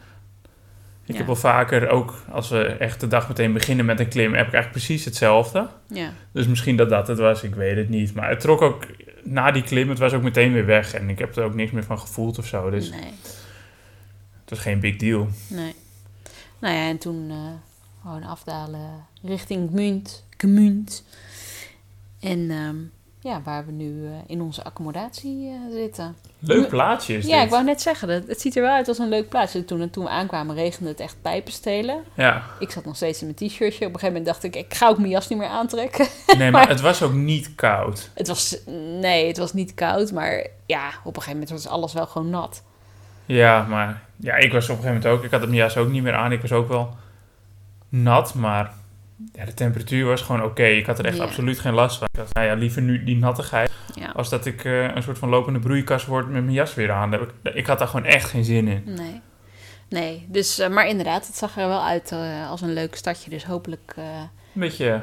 Ik 1.10 1.16
heb 1.16 1.26
wel 1.26 1.36
vaker, 1.36 1.88
ook 1.88 2.14
als 2.30 2.48
we 2.48 2.62
echt 2.64 3.00
de 3.00 3.06
dag 3.06 3.28
meteen 3.28 3.52
beginnen 3.52 3.84
met 3.84 4.00
een 4.00 4.08
klim... 4.08 4.34
heb 4.34 4.46
ik 4.46 4.52
eigenlijk 4.52 4.84
precies 4.84 5.04
hetzelfde. 5.04 5.68
Ja, 5.86 6.12
Dus 6.32 6.46
misschien 6.46 6.76
dat 6.76 6.88
dat 6.88 7.08
het 7.08 7.18
was, 7.18 7.42
ik 7.42 7.54
weet 7.54 7.76
het 7.76 7.88
niet. 7.88 8.14
Maar 8.14 8.28
het 8.28 8.40
trok 8.40 8.62
ook 8.62 8.86
na 9.24 9.50
die 9.50 9.62
klim, 9.62 9.88
het 9.88 9.98
was 9.98 10.12
ook 10.12 10.22
meteen 10.22 10.52
weer 10.52 10.66
weg. 10.66 10.94
En 10.94 11.08
ik 11.08 11.18
heb 11.18 11.36
er 11.36 11.44
ook 11.44 11.54
niks 11.54 11.70
meer 11.70 11.84
van 11.84 11.98
gevoeld 11.98 12.38
of 12.38 12.46
zo. 12.46 12.70
Dus 12.70 12.90
nee, 12.90 13.00
het 14.40 14.50
was 14.50 14.58
geen 14.58 14.80
big 14.80 14.96
deal. 14.96 15.28
nee. 15.48 15.74
Nou 16.60 16.74
ja, 16.74 16.88
en 16.88 16.98
toen 16.98 17.30
eh, 17.30 17.36
gewoon 18.02 18.22
afdalen 18.22 19.06
richting 19.22 19.70
Gmunt. 19.70 20.24
Gmunt. 20.36 21.04
En 22.20 22.50
ehm, 22.50 22.76
ja, 23.22 23.40
waar 23.44 23.66
we 23.66 23.72
nu 23.72 24.06
eh, 24.06 24.12
in 24.26 24.40
onze 24.40 24.64
accommodatie 24.64 25.48
eh, 25.48 25.72
zitten. 25.72 26.16
Leuk 26.38 26.68
plaatsje 26.68 27.16
is 27.16 27.26
ja, 27.26 27.34
dit. 27.36 27.44
ik 27.44 27.50
wou 27.50 27.64
net 27.64 27.80
zeggen, 27.80 28.08
dat, 28.08 28.26
het 28.26 28.40
ziet 28.40 28.56
er 28.56 28.62
wel 28.62 28.72
uit 28.72 28.88
als 28.88 28.98
een 28.98 29.08
leuk 29.08 29.28
plaatsje. 29.28 29.64
Toen, 29.64 29.90
toen 29.90 30.04
we 30.04 30.10
aankwamen 30.10 30.54
regende 30.54 30.88
het 30.88 31.00
echt 31.00 31.16
pijpenstelen. 31.22 32.04
Ja, 32.14 32.42
Ik 32.58 32.70
zat 32.70 32.84
nog 32.84 32.96
steeds 32.96 33.22
in 33.22 33.34
mijn 33.36 33.48
t-shirtje. 33.48 33.86
Op 33.86 33.92
een 33.94 34.00
gegeven 34.00 34.06
moment 34.06 34.26
dacht 34.26 34.44
ik, 34.44 34.56
ik 34.56 34.74
ga 34.74 34.88
ook 34.88 34.98
mijn 34.98 35.10
jas 35.10 35.28
niet 35.28 35.38
meer 35.38 35.48
aantrekken. 35.48 36.06
nee, 36.38 36.50
maar 36.60 36.68
het 36.68 36.80
was 36.80 37.02
ook 37.02 37.12
niet 37.12 37.54
koud. 37.54 38.10
Het 38.14 38.28
was, 38.28 38.56
nee, 39.00 39.26
het 39.26 39.36
was 39.36 39.52
niet 39.52 39.74
koud, 39.74 40.12
maar 40.12 40.46
ja, 40.66 40.88
op 40.88 41.16
een 41.16 41.22
gegeven 41.22 41.32
moment 41.32 41.50
was 41.50 41.66
alles 41.66 41.92
wel 41.92 42.06
gewoon 42.06 42.30
nat. 42.30 42.62
Ja, 43.26 43.62
maar 43.62 44.02
ja, 44.16 44.36
ik 44.36 44.52
was 44.52 44.64
op 44.64 44.76
een 44.76 44.82
gegeven 44.82 45.00
moment 45.00 45.06
ook. 45.06 45.24
Ik 45.24 45.30
had 45.30 45.40
het 45.40 45.50
mijn 45.50 45.62
jas 45.62 45.76
ook 45.76 45.88
niet 45.88 46.02
meer 46.02 46.14
aan. 46.14 46.32
Ik 46.32 46.40
was 46.40 46.52
ook 46.52 46.68
wel 46.68 46.96
nat, 47.88 48.34
maar 48.34 48.72
ja, 49.32 49.44
de 49.44 49.54
temperatuur 49.54 50.06
was 50.06 50.22
gewoon 50.22 50.44
oké. 50.44 50.64
Ik 50.64 50.86
had 50.86 50.98
er 50.98 51.04
echt 51.04 51.20
absoluut 51.20 51.58
geen 51.58 51.74
last 51.74 51.98
van. 51.98 52.06
Ik 52.12 52.18
dacht, 52.18 52.34
nou 52.34 52.46
ja, 52.46 52.54
liever 52.54 52.82
nu 52.82 53.04
die 53.04 53.16
nattigheid... 53.16 53.70
Ja. 53.94 54.10
als 54.10 54.28
dat 54.28 54.46
ik 54.46 54.64
eh, 54.64 54.94
een 54.94 55.02
soort 55.02 55.18
van 55.18 55.28
lopende 55.28 55.58
broeikas 55.58 56.06
word 56.06 56.28
met 56.28 56.42
mijn 56.42 56.54
jas 56.54 56.74
weer 56.74 56.92
aan. 56.92 57.14
Ik, 57.14 57.30
ik 57.42 57.66
had 57.66 57.78
daar 57.78 57.88
gewoon 57.88 58.06
echt 58.06 58.30
geen 58.30 58.44
zin 58.44 58.68
in. 58.68 58.82
Nee. 58.86 59.20
Nee, 59.88 60.26
dus, 60.28 60.58
eh, 60.58 60.68
maar 60.68 60.86
inderdaad, 60.86 61.26
het 61.26 61.36
zag 61.36 61.56
er 61.56 61.68
wel 61.68 61.84
uit 61.84 62.12
eh, 62.12 62.50
als 62.50 62.60
een 62.60 62.72
leuk 62.72 62.94
stadje. 62.94 63.30
Dus 63.30 63.44
hopelijk, 63.44 63.94
Een 63.96 64.60
beetje 64.60 65.00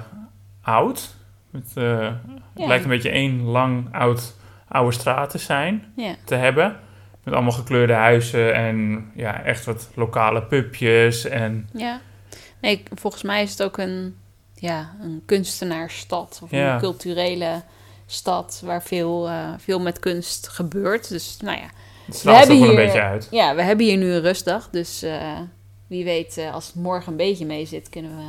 oud. 0.61 1.15
Het 1.51 1.73
lijkt 2.55 2.83
een 2.83 2.89
beetje 2.89 3.09
één 3.09 3.41
lang 3.41 3.87
oud 3.91 4.35
oude 4.67 4.91
straat 4.91 5.29
te 5.29 5.37
zijn, 5.37 5.93
ja. 5.95 6.15
te 6.23 6.35
hebben. 6.35 6.79
Met 7.23 7.33
allemaal 7.33 7.51
gekleurde 7.51 7.93
huizen 7.93 8.53
en 8.53 9.05
ja, 9.15 9.43
echt 9.43 9.65
wat 9.65 9.89
lokale 9.95 10.43
pubjes. 10.43 11.25
En 11.25 11.69
Ja. 11.73 12.01
Nee, 12.61 12.83
volgens 12.93 13.23
mij 13.23 13.43
is 13.43 13.51
het 13.51 13.63
ook 13.63 13.77
een, 13.77 14.15
ja, 14.55 14.95
een 15.01 15.21
kunstenaarsstad. 15.25 16.39
Of 16.43 16.51
Ja. 16.51 16.73
een 16.73 16.79
culturele 16.79 17.61
stad 18.05 18.61
waar 18.65 18.83
veel, 18.83 19.27
eh, 19.27 19.53
veel 19.57 19.79
met 19.79 19.99
kunst 19.99 20.47
gebeurt. 20.47 21.09
Dus 21.09 21.37
nou 21.39 21.57
ja, 21.57 21.67
het 22.05 22.23
er 22.23 22.31
hebben 22.35 22.59
wel 22.59 22.67
een 22.69 22.75
hier- 22.75 22.85
beetje 22.85 23.01
uit. 23.01 23.27
ja 23.31 23.55
we 23.55 23.61
hebben 23.61 23.85
hier 23.85 23.97
nu 23.97 24.11
een 24.11 24.21
rustdag. 24.21 24.69
Dus 24.69 25.01
eh, 25.01 25.39
wie 25.87 26.03
weet, 26.03 26.37
eh, 26.37 26.53
als 26.53 26.65
het 26.67 26.75
morgen 26.75 27.11
een 27.11 27.17
beetje 27.17 27.45
mee 27.45 27.65
zit, 27.65 27.89
kunnen 27.89 28.15
we 28.17 28.23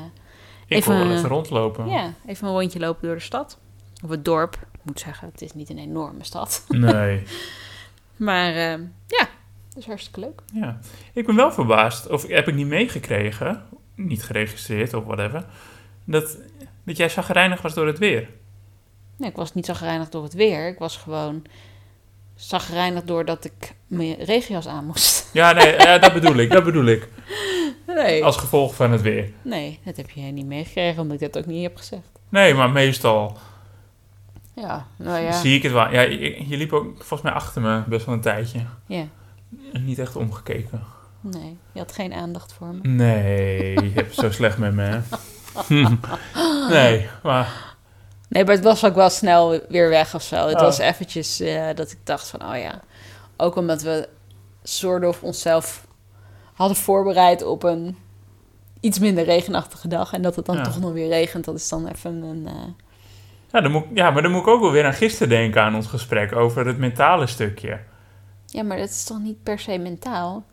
Ik 0.66 0.76
even, 0.76 0.96
wil 0.98 1.06
wel 1.08 1.16
even 1.16 1.28
rondlopen. 1.28 1.88
ja, 1.88 2.12
even 2.26 2.46
een 2.48 2.52
rondje 2.54 2.78
lopen 2.78 3.06
door 3.06 3.16
de 3.16 3.22
stad. 3.22 3.58
Of 4.04 4.10
het 4.10 4.24
dorp. 4.24 4.54
Ik 4.54 4.80
moet 4.82 5.00
zeggen, 5.00 5.28
het 5.32 5.42
is 5.42 5.52
niet 5.54 5.70
een 5.70 5.78
enorme 5.78 6.24
stad. 6.24 6.64
Nee. 6.68 7.22
Maar 8.16 8.52
ja, 8.52 8.78
dat 9.68 9.76
is 9.76 9.86
hartstikke 9.86 10.20
leuk. 10.20 10.40
Ja. 10.52 10.78
Ik 11.12 11.26
ben 11.26 11.34
wel 11.36 11.52
verbaasd, 11.52 12.08
of 12.08 12.26
heb 12.26 12.48
ik 12.48 12.54
niet 12.54 12.66
meegekregen, 12.66 13.62
niet 13.98 14.22
geregistreerd 14.22 14.94
of 14.94 15.04
whatever, 15.04 15.44
dat, 16.04 16.38
dat 16.84 16.96
jij 16.96 17.08
zagrijnig 17.08 17.62
was 17.62 17.74
door 17.74 17.86
het 17.86 17.98
weer. 17.98 18.28
Nee, 19.16 19.30
ik 19.30 19.36
was 19.36 19.54
niet 19.54 19.66
zagrijnig 19.66 20.08
door 20.08 20.22
het 20.22 20.34
weer. 20.34 20.68
Ik 20.68 20.78
was 20.78 20.96
gewoon 20.96 21.44
zagrijnig 22.34 23.04
doordat 23.04 23.44
ik 23.44 23.74
mijn 23.86 24.14
regenjas 24.14 24.66
aan 24.68 24.84
moest. 24.84 25.16
Ja, 25.32 25.52
nee, 25.52 25.72
ja, 25.72 25.98
dat 25.98 26.12
bedoel 26.12 26.36
ik, 26.36 26.50
dat 26.50 26.64
bedoel 26.64 26.84
ik. 26.84 27.08
Nee. 27.86 28.24
Als 28.24 28.36
gevolg 28.36 28.74
van 28.74 28.92
het 28.92 29.02
weer. 29.02 29.30
nee, 29.42 29.78
dat 29.84 29.96
heb 29.96 30.10
je 30.10 30.20
niet 30.20 30.46
meegekregen, 30.46 31.02
omdat 31.02 31.20
ik 31.20 31.32
dat 31.32 31.42
ook 31.42 31.50
niet 31.50 31.62
heb 31.62 31.76
gezegd. 31.76 32.08
Nee, 32.28 32.54
maar 32.54 32.70
meestal 32.70 33.38
Ja, 34.54 34.86
nou 34.96 35.20
ja. 35.20 35.32
zie 35.32 35.56
ik 35.56 35.62
het 35.62 35.72
wel. 35.72 35.92
Ja, 35.92 36.00
je, 36.00 36.48
je 36.48 36.56
liep 36.56 36.72
ook 36.72 36.96
volgens 36.96 37.22
mij 37.22 37.32
achter 37.32 37.62
me 37.62 37.82
best 37.86 38.06
wel 38.06 38.14
een 38.14 38.20
tijdje. 38.20 38.60
Ja, 38.86 39.06
niet 39.72 39.98
echt 39.98 40.16
omgekeken. 40.16 40.82
Nee, 41.20 41.58
je 41.72 41.78
had 41.78 41.92
geen 41.92 42.12
aandacht 42.12 42.52
voor 42.52 42.66
me. 42.74 42.88
Nee, 42.88 43.72
je 43.82 43.90
hebt 43.94 44.14
zo 44.14 44.30
slecht 44.30 44.58
met 44.58 44.74
me, 44.74 44.82
hè? 44.82 45.00
Nee, 46.68 47.08
maar... 47.22 47.66
Nee, 48.28 48.44
maar 48.44 48.54
het 48.54 48.64
was 48.64 48.84
ook 48.84 48.94
wel 48.94 49.10
snel 49.10 49.60
weer 49.68 49.88
weg 49.88 50.14
of 50.14 50.22
zo. 50.22 50.46
Het 50.46 50.54
Oh. 50.56 50.60
was 50.60 50.78
eventjes 50.78 51.40
eh, 51.40 51.66
dat 51.74 51.90
ik 51.90 51.98
dacht 52.04 52.28
van, 52.28 52.42
oh 52.42 52.56
ja. 52.58 52.80
Ook 53.36 53.56
omdat 53.56 53.82
we 53.82 54.08
soort 54.62 55.04
of 55.04 55.22
onszelf 55.22 55.86
hadden 56.54 56.76
voorbereid 56.76 57.42
op 57.44 57.62
een 57.62 57.96
iets 58.80 58.98
minder 58.98 59.24
regenachtige 59.24 59.88
dag. 59.88 60.12
En 60.12 60.22
dat 60.22 60.36
het 60.36 60.46
dan 60.46 60.56
Ja. 60.56 60.62
toch 60.62 60.80
nog 60.80 60.92
weer 60.92 61.08
regent, 61.08 61.44
dat 61.44 61.54
is 61.54 61.68
dan 61.68 61.86
even 61.86 62.22
een... 62.22 62.46
eh, 62.46 62.52
Ja, 63.52 63.60
dan 63.60 63.70
moet, 63.70 63.84
ja, 63.94 64.10
maar 64.10 64.22
dan 64.22 64.30
moet 64.30 64.40
ik 64.40 64.46
ook 64.46 64.60
wel 64.60 64.70
weer 64.72 64.84
aan 64.84 64.94
gisteren 64.94 65.28
denken 65.28 65.62
aan 65.62 65.74
ons 65.74 65.86
gesprek 65.86 66.36
over 66.36 66.66
het 66.66 66.78
mentale 66.78 67.26
stukje. 67.26 67.80
Ja, 68.46 68.62
maar 68.62 68.76
dat 68.76 68.88
is 68.88 69.04
toch 69.04 69.18
niet 69.18 69.42
per 69.42 69.58
se 69.58 69.78
mentaal? 69.78 70.44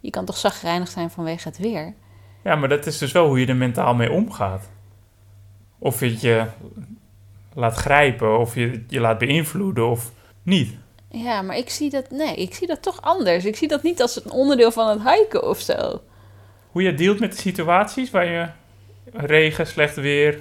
Je 0.00 0.10
kan 0.10 0.24
toch 0.24 0.36
zagrijnig 0.36 0.88
zijn 0.88 1.10
vanwege 1.10 1.48
het 1.48 1.58
weer? 1.58 1.94
Ja, 2.44 2.54
maar 2.56 2.68
dat 2.68 2.86
is 2.86 2.98
dus 2.98 3.12
wel 3.12 3.26
hoe 3.26 3.40
je 3.40 3.46
er 3.46 3.56
mentaal 3.56 3.94
mee 3.94 4.12
omgaat. 4.12 4.68
Of 5.78 6.00
je 6.00 6.10
het 6.10 6.20
je 6.20 6.46
laat 7.54 7.74
grijpen, 7.74 8.38
of 8.38 8.54
je 8.54 8.84
je 8.88 9.00
laat 9.00 9.18
beïnvloeden, 9.18 9.88
of 9.88 10.12
niet. 10.42 10.74
Ja, 11.10 11.42
maar 11.42 11.56
ik 11.56 11.70
zie 11.70 11.90
dat... 11.90 12.10
Nee, 12.10 12.36
ik 12.36 12.54
zie 12.54 12.66
dat 12.66 12.82
toch 12.82 13.02
anders. 13.02 13.44
Ik 13.44 13.56
zie 13.56 13.68
dat 13.68 13.82
niet 13.82 14.02
als 14.02 14.24
een 14.24 14.30
onderdeel 14.30 14.72
van 14.72 14.88
het 14.88 15.02
hiken 15.10 15.48
of 15.48 15.60
zo. 15.60 16.00
Hoe 16.70 16.82
je 16.82 16.94
dealt 16.94 17.20
met 17.20 17.32
de 17.32 17.38
situaties 17.38 18.10
waar 18.10 18.26
je 18.26 18.48
regen, 19.12 19.66
slecht 19.66 19.94
weer. 19.96 20.38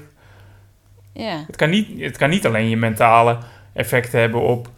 Ja, 1.13 1.43
Het 1.47 1.55
kan 1.55 1.69
niet, 1.69 2.01
het 2.01 2.17
kan 2.17 2.29
niet 2.29 2.45
alleen 2.45 2.69
je 2.69 2.77
mentale 2.77 3.37
effecten 3.73 4.19
hebben 4.19 4.41
op. 4.41 4.69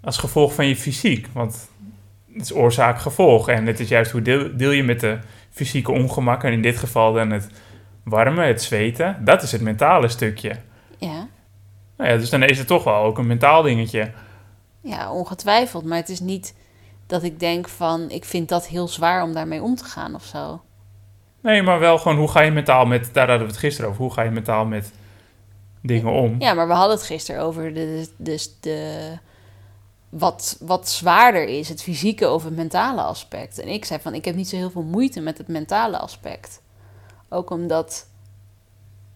als 0.00 0.18
gevolg 0.18 0.54
van 0.54 0.66
je 0.66 0.76
fysiek. 0.76 1.26
Want 1.32 1.70
het 2.32 2.42
is 2.42 2.54
oorzaak-gevolg. 2.54 3.48
En 3.48 3.66
het 3.66 3.80
is 3.80 3.88
juist 3.88 4.10
hoe 4.10 4.22
deel, 4.22 4.56
deel 4.56 4.70
je 4.70 4.82
met 4.82 5.00
de 5.00 5.18
fysieke 5.50 5.92
ongemakken. 5.92 6.48
En 6.48 6.54
in 6.54 6.62
dit 6.62 6.76
geval 6.76 7.12
dan 7.12 7.30
het 7.30 7.50
warme, 8.04 8.44
het 8.44 8.62
zweten. 8.62 9.24
Dat 9.24 9.42
is 9.42 9.52
het 9.52 9.60
mentale 9.60 10.08
stukje. 10.08 10.56
ja. 10.98 11.28
Nou 11.96 12.12
ja, 12.12 12.18
dus 12.18 12.30
dan 12.30 12.42
is 12.42 12.58
het 12.58 12.66
toch 12.66 12.84
wel 12.84 13.02
ook 13.02 13.18
een 13.18 13.26
mentaal 13.26 13.62
dingetje. 13.62 14.10
Ja, 14.82 15.12
ongetwijfeld. 15.12 15.84
Maar 15.84 15.96
het 15.96 16.08
is 16.08 16.20
niet 16.20 16.54
dat 17.06 17.22
ik 17.22 17.40
denk 17.40 17.68
van... 17.68 18.10
Ik 18.10 18.24
vind 18.24 18.48
dat 18.48 18.66
heel 18.66 18.88
zwaar 18.88 19.22
om 19.22 19.32
daarmee 19.32 19.62
om 19.62 19.74
te 19.74 19.84
gaan 19.84 20.14
of 20.14 20.24
zo. 20.24 20.62
Nee, 21.42 21.62
maar 21.62 21.78
wel 21.78 21.98
gewoon 21.98 22.18
hoe 22.18 22.28
ga 22.28 22.40
je 22.40 22.50
mentaal 22.50 22.86
met. 22.86 23.10
Daar 23.12 23.28
hadden 23.28 23.46
we 23.46 23.52
het 23.52 23.60
gisteren 23.60 23.90
over. 23.90 24.02
Hoe 24.02 24.12
ga 24.12 24.22
je 24.22 24.30
mentaal 24.30 24.64
met 24.64 24.92
dingen 25.82 26.12
om? 26.12 26.34
Ja, 26.38 26.54
maar 26.54 26.66
we 26.66 26.72
hadden 26.72 26.96
het 26.96 27.06
gisteren 27.06 27.42
over 27.42 27.74
de, 27.74 28.08
dus 28.16 28.60
de, 28.60 29.12
wat, 30.10 30.56
wat 30.60 30.88
zwaarder 30.88 31.44
is, 31.44 31.68
het 31.68 31.82
fysieke 31.82 32.30
of 32.30 32.44
het 32.44 32.56
mentale 32.56 33.02
aspect. 33.02 33.58
En 33.58 33.68
ik 33.68 33.84
zei 33.84 34.00
van, 34.00 34.14
ik 34.14 34.24
heb 34.24 34.34
niet 34.34 34.48
zo 34.48 34.56
heel 34.56 34.70
veel 34.70 34.82
moeite 34.82 35.20
met 35.20 35.38
het 35.38 35.48
mentale 35.48 35.98
aspect. 35.98 36.62
Ook 37.28 37.50
omdat 37.50 38.06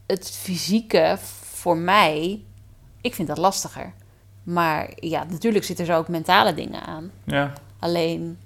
het 0.06 0.30
fysieke 0.30 1.16
voor 1.42 1.76
mij, 1.76 2.42
ik 3.00 3.14
vind 3.14 3.28
dat 3.28 3.38
lastiger. 3.38 3.92
Maar 4.42 4.90
ja, 4.96 5.24
natuurlijk 5.24 5.64
zitten 5.64 5.88
er 5.88 5.96
ook 5.96 6.08
mentale 6.08 6.54
dingen 6.54 6.82
aan. 6.82 7.10
Ja. 7.24 7.52
Alleen 7.78 8.38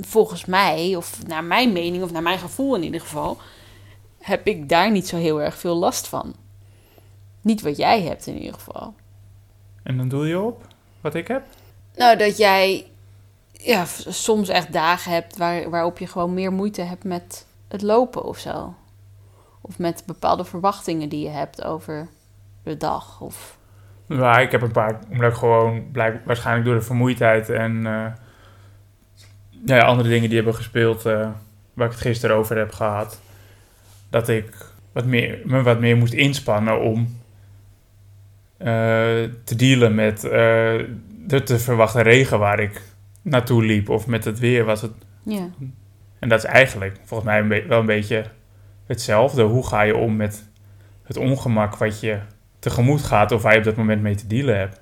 volgens 0.00 0.44
mij, 0.44 0.96
of 0.96 1.26
naar 1.26 1.44
mijn 1.44 1.72
mening, 1.72 2.02
of 2.02 2.12
naar 2.12 2.22
mijn 2.22 2.38
gevoel 2.38 2.76
in 2.76 2.82
ieder 2.82 3.00
geval, 3.00 3.38
heb 4.18 4.46
ik 4.46 4.68
daar 4.68 4.90
niet 4.90 5.08
zo 5.08 5.16
heel 5.16 5.42
erg 5.42 5.58
veel 5.58 5.76
last 5.76 6.08
van. 6.08 6.34
Niet 7.40 7.62
wat 7.62 7.76
jij 7.76 8.02
hebt 8.02 8.26
in 8.26 8.38
ieder 8.38 8.54
geval. 8.54 8.94
En 9.82 9.96
dan 9.96 10.08
doe 10.08 10.26
je 10.26 10.40
op 10.40 10.66
wat 11.00 11.14
ik 11.14 11.28
heb? 11.28 11.42
Nou, 11.96 12.16
dat 12.16 12.36
jij 12.36 12.86
ja, 13.52 13.84
soms 14.08 14.48
echt 14.48 14.72
dagen 14.72 15.12
hebt 15.12 15.36
waar, 15.36 15.70
waarop 15.70 15.98
je 15.98 16.06
gewoon 16.06 16.34
meer 16.34 16.52
moeite 16.52 16.82
hebt 16.82 17.04
met 17.04 17.46
het 17.68 17.82
lopen 17.82 18.24
of 18.24 18.38
zo. 18.38 18.74
Of 19.60 19.78
met 19.78 20.02
bepaalde 20.06 20.44
verwachtingen 20.44 21.08
die 21.08 21.22
je 21.22 21.28
hebt 21.28 21.64
over 21.64 22.08
de 22.62 22.76
dag. 22.76 23.20
Of, 23.20 23.58
Ja, 24.06 24.38
ik 24.38 24.50
heb 24.50 24.62
een 24.62 24.72
paar, 24.72 24.98
omdat 25.10 25.30
ik 25.32 25.38
gewoon 25.38 25.90
blijk, 25.92 26.20
waarschijnlijk 26.24 26.66
door 26.66 26.74
de 26.74 26.82
vermoeidheid 26.82 27.48
en 27.48 27.86
eh, 27.86 28.06
ja, 29.64 29.76
ja, 29.76 29.84
andere 29.84 30.08
dingen 30.08 30.28
die 30.28 30.36
hebben 30.36 30.54
gespeeld, 30.54 31.06
eh, 31.06 31.30
waar 31.74 31.86
ik 31.86 31.92
het 31.92 32.00
gisteren 32.00 32.36
over 32.36 32.56
heb 32.56 32.72
gehad, 32.72 33.20
dat 34.10 34.28
ik 34.28 34.54
wat 34.92 35.04
meer, 35.04 35.40
me 35.44 35.62
wat 35.62 35.80
meer 35.80 35.96
moest 35.96 36.12
inspannen 36.12 36.80
om 36.80 37.17
te 39.44 39.54
dealen 39.56 39.94
met 39.94 40.24
eh, 40.24 40.30
de 41.26 41.42
te 41.44 41.58
verwachten 41.58 42.02
regen 42.02 42.38
waar 42.38 42.60
ik 42.60 42.82
naartoe 43.22 43.64
liep 43.64 43.88
of 43.88 44.06
met 44.06 44.24
het 44.24 44.38
weer 44.38 44.64
was 44.64 44.82
het. 44.82 44.92
ja. 45.22 45.48
En 46.18 46.28
dat 46.28 46.38
is 46.38 46.44
eigenlijk 46.44 46.96
volgens 47.04 47.28
mij 47.30 47.38
een 47.38 47.68
wel 47.68 47.80
een 47.80 47.86
beetje 47.86 48.24
hetzelfde. 48.86 49.42
Hoe 49.42 49.66
ga 49.66 49.82
je 49.82 49.96
om 49.96 50.16
met 50.16 50.44
het 51.02 51.16
ongemak 51.16 51.76
wat 51.76 52.00
je 52.00 52.18
tegemoet 52.58 53.02
gaat 53.02 53.32
of 53.32 53.42
waar 53.42 53.52
je 53.52 53.58
op 53.58 53.64
dat 53.64 53.76
moment 53.76 54.02
mee 54.02 54.14
te 54.14 54.26
dealen 54.26 54.58
hebt? 54.58 54.80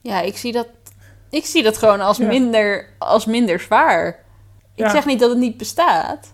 ja, 0.00 0.20
ik 0.20 0.36
zie 0.36 0.52
dat, 0.52 0.68
ik 1.30 1.44
zie 1.44 1.62
dat 1.62 1.78
gewoon 1.78 2.00
als, 2.00 2.16
Ja. 2.16 2.26
minder, 2.26 2.86
als 2.98 3.26
minder 3.26 3.60
zwaar. 3.60 4.08
Ik 4.74 4.84
Ja. 4.84 4.90
zeg 4.90 5.06
niet 5.06 5.20
dat 5.20 5.30
het 5.30 5.38
niet 5.38 5.56
bestaat. 5.56 6.32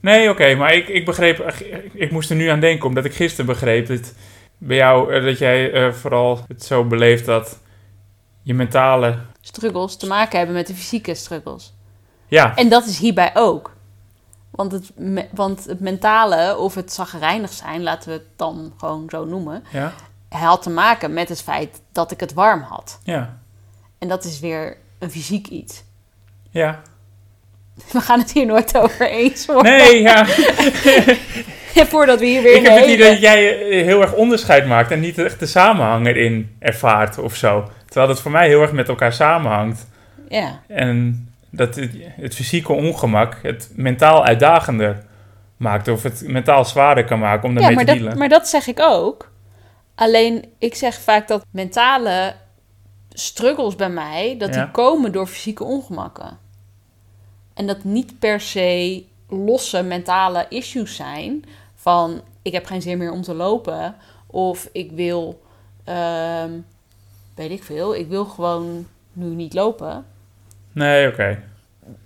Nee, 0.00 0.30
oké, 0.30 0.54
maar 0.54 0.74
ik, 0.74 0.88
ik 0.88 1.04
begreep, 1.04 1.54
ik 1.92 2.10
moest 2.10 2.30
er 2.30 2.36
nu 2.36 2.46
aan 2.48 2.60
denken, 2.60 2.88
omdat 2.88 3.04
ik 3.04 3.14
gisteren 3.14 3.46
begreep 3.46 3.86
dat 3.86 4.14
bij 4.66 4.76
jou, 4.76 5.14
eh, 5.14 5.24
dat 5.24 5.38
jij 5.38 5.72
eh, 5.72 5.92
vooral 5.92 6.40
het 6.48 6.64
zo 6.64 6.84
beleeft 6.84 7.24
dat 7.26 7.58
je 8.42 8.54
mentale, 8.54 9.18
Struggles 9.40 9.96
te 9.96 10.06
maken 10.06 10.36
hebben 10.38 10.56
met 10.56 10.66
de 10.66 10.74
fysieke 10.74 11.14
struggles. 11.14 11.74
ja, 12.26 12.56
En 12.56 12.68
dat 12.68 12.86
is 12.86 12.98
hierbij 12.98 13.30
ook. 13.34 13.72
Want 14.50 14.72
het, 14.72 14.90
me- 14.96 15.28
want 15.32 15.64
het 15.64 15.80
mentale 15.80 16.56
of 16.56 16.74
het 16.74 16.92
zagrijnig 16.92 17.52
zijn, 17.52 17.82
laten 17.82 18.08
we 18.08 18.14
het 18.14 18.26
dan 18.36 18.72
gewoon 18.76 19.04
zo 19.08 19.24
noemen, 19.24 19.64
ja, 19.72 19.92
had 20.28 20.62
te 20.62 20.70
maken 20.70 21.12
met 21.12 21.28
het 21.28 21.42
feit 21.42 21.80
dat 21.92 22.10
ik 22.10 22.20
het 22.20 22.32
warm 22.32 22.60
had. 22.62 23.00
ja, 23.02 23.38
En 23.98 24.08
dat 24.08 24.24
is 24.24 24.40
weer 24.40 24.76
een 24.98 25.10
fysiek 25.10 25.46
iets. 25.46 25.82
ja. 26.50 26.80
We 27.92 28.00
gaan 28.00 28.18
het 28.18 28.32
hier 28.32 28.46
nooit 28.46 28.76
over 28.78 29.08
eens 29.10 29.46
worden. 29.46 29.72
Nee, 29.76 30.02
ja, 30.02 30.26
Voordat 31.92 32.20
we 32.20 32.26
hier 32.26 32.42
weer 32.42 32.54
ik 32.56 32.66
heb 32.66 32.76
het 32.76 32.90
idee 32.90 33.10
dat 33.10 33.20
jij 33.20 33.68
eh, 33.68 33.84
heel 33.84 34.00
erg 34.00 34.14
onderscheid 34.14 34.66
maakt 34.66 34.90
en 34.90 35.00
niet 35.00 35.18
echt 35.18 35.38
de 35.38 35.46
samenhang 35.46 36.06
erin 36.06 36.56
ervaart 36.58 37.18
of 37.18 37.34
zo. 37.34 37.70
Terwijl 37.86 38.08
het 38.08 38.20
voor 38.20 38.30
mij 38.30 38.48
heel 38.48 38.62
erg 38.62 38.72
met 38.72 38.88
elkaar 38.88 39.12
samenhangt. 39.12 39.88
Ja, 40.28 40.60
En 40.68 41.28
dat 41.50 41.74
het, 41.74 41.90
het 42.20 42.34
fysieke 42.34 42.72
ongemak 42.72 43.38
het 43.42 43.70
mentaal 43.74 44.24
uitdagender 44.24 45.02
maakt 45.56 45.88
of 45.88 46.02
het 46.02 46.22
mentaal 46.26 46.64
zwaarder 46.64 47.04
kan 47.04 47.18
maken 47.18 47.48
om 47.48 47.54
ja, 47.54 47.60
daarmee 47.60 47.76
maar 47.76 47.84
te 47.84 47.90
dat, 47.90 48.00
dealen. 48.00 48.18
maar 48.18 48.28
dat 48.28 48.48
zeg 48.48 48.66
ik 48.66 48.80
ook. 48.80 49.32
Alleen, 49.94 50.44
ik 50.58 50.74
zeg 50.74 51.00
vaak 51.00 51.28
dat 51.28 51.44
mentale 51.50 52.34
struggles 53.12 53.76
bij 53.76 53.88
mij... 53.88 54.34
dat 54.38 54.54
Ja. 54.54 54.62
die 54.62 54.70
komen 54.70 55.12
door 55.12 55.26
fysieke 55.26 55.64
ongemakken. 55.64 56.38
En 57.54 57.66
dat 57.66 57.84
niet 57.84 58.18
per 58.18 58.40
se 58.40 59.04
losse 59.28 59.82
mentale 59.82 60.46
issues 60.48 60.96
zijn... 60.96 61.44
van 61.84 62.22
ik 62.42 62.52
heb 62.52 62.66
geen 62.66 62.82
zin 62.82 62.98
meer 62.98 63.12
om 63.12 63.22
te 63.22 63.34
lopen... 63.34 63.94
of 64.26 64.68
ik 64.72 64.92
wil, 64.92 65.42
ehm, 65.84 66.50
weet 67.34 67.50
ik 67.50 67.62
veel... 67.62 67.94
ik 67.94 68.08
wil 68.08 68.24
gewoon 68.24 68.86
nu 69.12 69.26
niet 69.26 69.54
lopen. 69.54 70.04
Nee, 70.72 71.08
oké. 71.08 71.42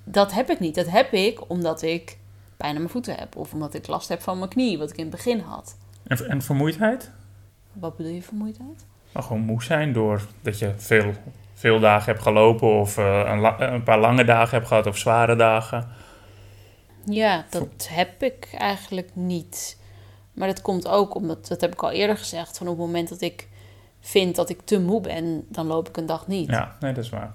Dat 0.04 0.32
heb 0.32 0.50
ik 0.50 0.61
niet. 0.61 0.75
Dat 0.75 0.90
heb 0.90 1.12
ik 1.12 1.50
omdat 1.50 1.82
ik 1.82 2.18
pijn 2.56 2.70
aan 2.70 2.76
mijn 2.76 2.88
voeten 2.88 3.14
heb... 3.14 3.37
of 3.37 3.52
omdat 3.52 3.75
ik 3.75 3.87
last 3.87 4.08
heb 4.08 4.23
van 4.23 4.38
mijn 4.38 4.50
knie, 4.50 4.78
wat 4.78 4.90
ik 4.90 4.97
in 4.97 5.06
het 5.06 5.14
begin 5.14 5.40
had. 5.40 5.76
En, 6.06 6.28
en 6.28 6.42
vermoeidheid? 6.42 7.11
Wat 7.73 7.97
bedoel 7.97 8.12
je 8.12 8.23
vermoeidheid? 8.23 8.87
Maar 9.12 9.23
gewoon 9.23 9.42
moe 9.42 9.62
zijn 9.62 9.92
door 9.92 10.23
dat 10.42 10.58
je 10.58 10.73
veel, 10.76 11.12
veel 11.54 11.80
dagen 11.80 12.12
hebt 12.12 12.23
gelopen 12.23 12.68
of 12.68 12.99
eh, 12.99 13.23
een, 13.26 13.73
een 13.73 13.82
paar 13.82 14.00
lange 14.00 14.25
dagen 14.25 14.54
hebt 14.56 14.68
gehad 14.68 14.87
of 14.87 14.97
zware 14.97 15.37
dagen. 15.37 15.88
Ja, 17.11 17.45
dat 17.50 17.88
heb 17.91 18.23
ik 18.23 18.49
eigenlijk 18.59 19.09
niet. 19.12 19.79
Maar 20.33 20.49
dat 20.49 20.62
komt 20.62 20.88
ook 20.88 21.15
omdat, 21.15 21.49
dat 21.49 21.61
heb 21.61 21.73
ik 21.73 21.83
al 21.83 21.91
eerder 21.91 22.17
gezegd, 22.17 22.59
van 22.59 22.67
op 22.69 22.77
het 22.79 22.87
moment 22.87 23.09
dat 23.09 23.21
ik 23.21 23.49
vind 24.00 24.37
dat 24.37 24.49
ik 24.50 24.61
te 24.65 24.81
moe 24.81 25.00
ben, 25.00 25.45
dan 25.49 25.67
loop 25.67 25.88
ik 25.88 25.97
een 25.97 26.07
dag 26.07 26.27
niet. 26.27 26.50
Ja, 26.50 26.77
nee, 26.81 26.93
dat 26.93 27.05
is 27.05 27.11
waar. 27.11 27.35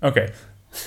Oké, 0.00 0.28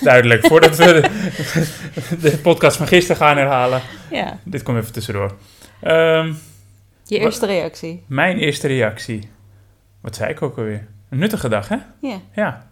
duidelijk. 0.00 0.46
Voordat 0.50 0.76
we 0.76 0.84
de, 0.84 2.18
de 2.20 2.38
podcast 2.38 2.76
van 2.76 2.86
gisteren 2.86 3.16
gaan 3.16 3.36
herhalen, 3.36 3.82
Ja. 4.10 4.38
dit 4.44 4.62
komt 4.62 4.78
even 4.78 4.92
tussendoor. 4.92 5.36
Ehm, 5.80 6.26
Je 6.26 6.34
Wat- 7.16 7.24
eerste 7.26 7.46
reactie. 7.46 8.04
mijn 8.06 8.38
eerste 8.38 8.66
reactie. 8.66 9.30
Wat 10.00 10.16
zei 10.16 10.30
ik 10.30 10.42
ook 10.42 10.56
alweer? 10.58 10.86
Een 11.08 11.18
nuttige 11.18 11.48
dag, 11.48 11.68
hè? 11.68 11.76
Ja. 12.00 12.20
Ja. 12.34 12.66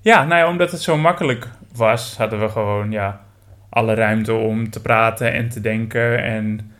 Ja, 0.00 0.24
nou 0.24 0.40
ja, 0.40 0.48
omdat 0.48 0.70
het 0.70 0.80
zo 0.82 0.96
makkelijk 0.96 1.48
was, 1.72 2.16
hadden 2.16 2.40
we 2.40 2.48
gewoon 2.48 2.90
ja, 2.90 3.25
alle 3.76 3.94
ruimte 3.94 4.32
om 4.32 4.70
te 4.70 4.80
praten 4.80 5.32
en 5.32 5.48
te 5.48 5.60
denken. 5.60 6.22
En 6.22 6.72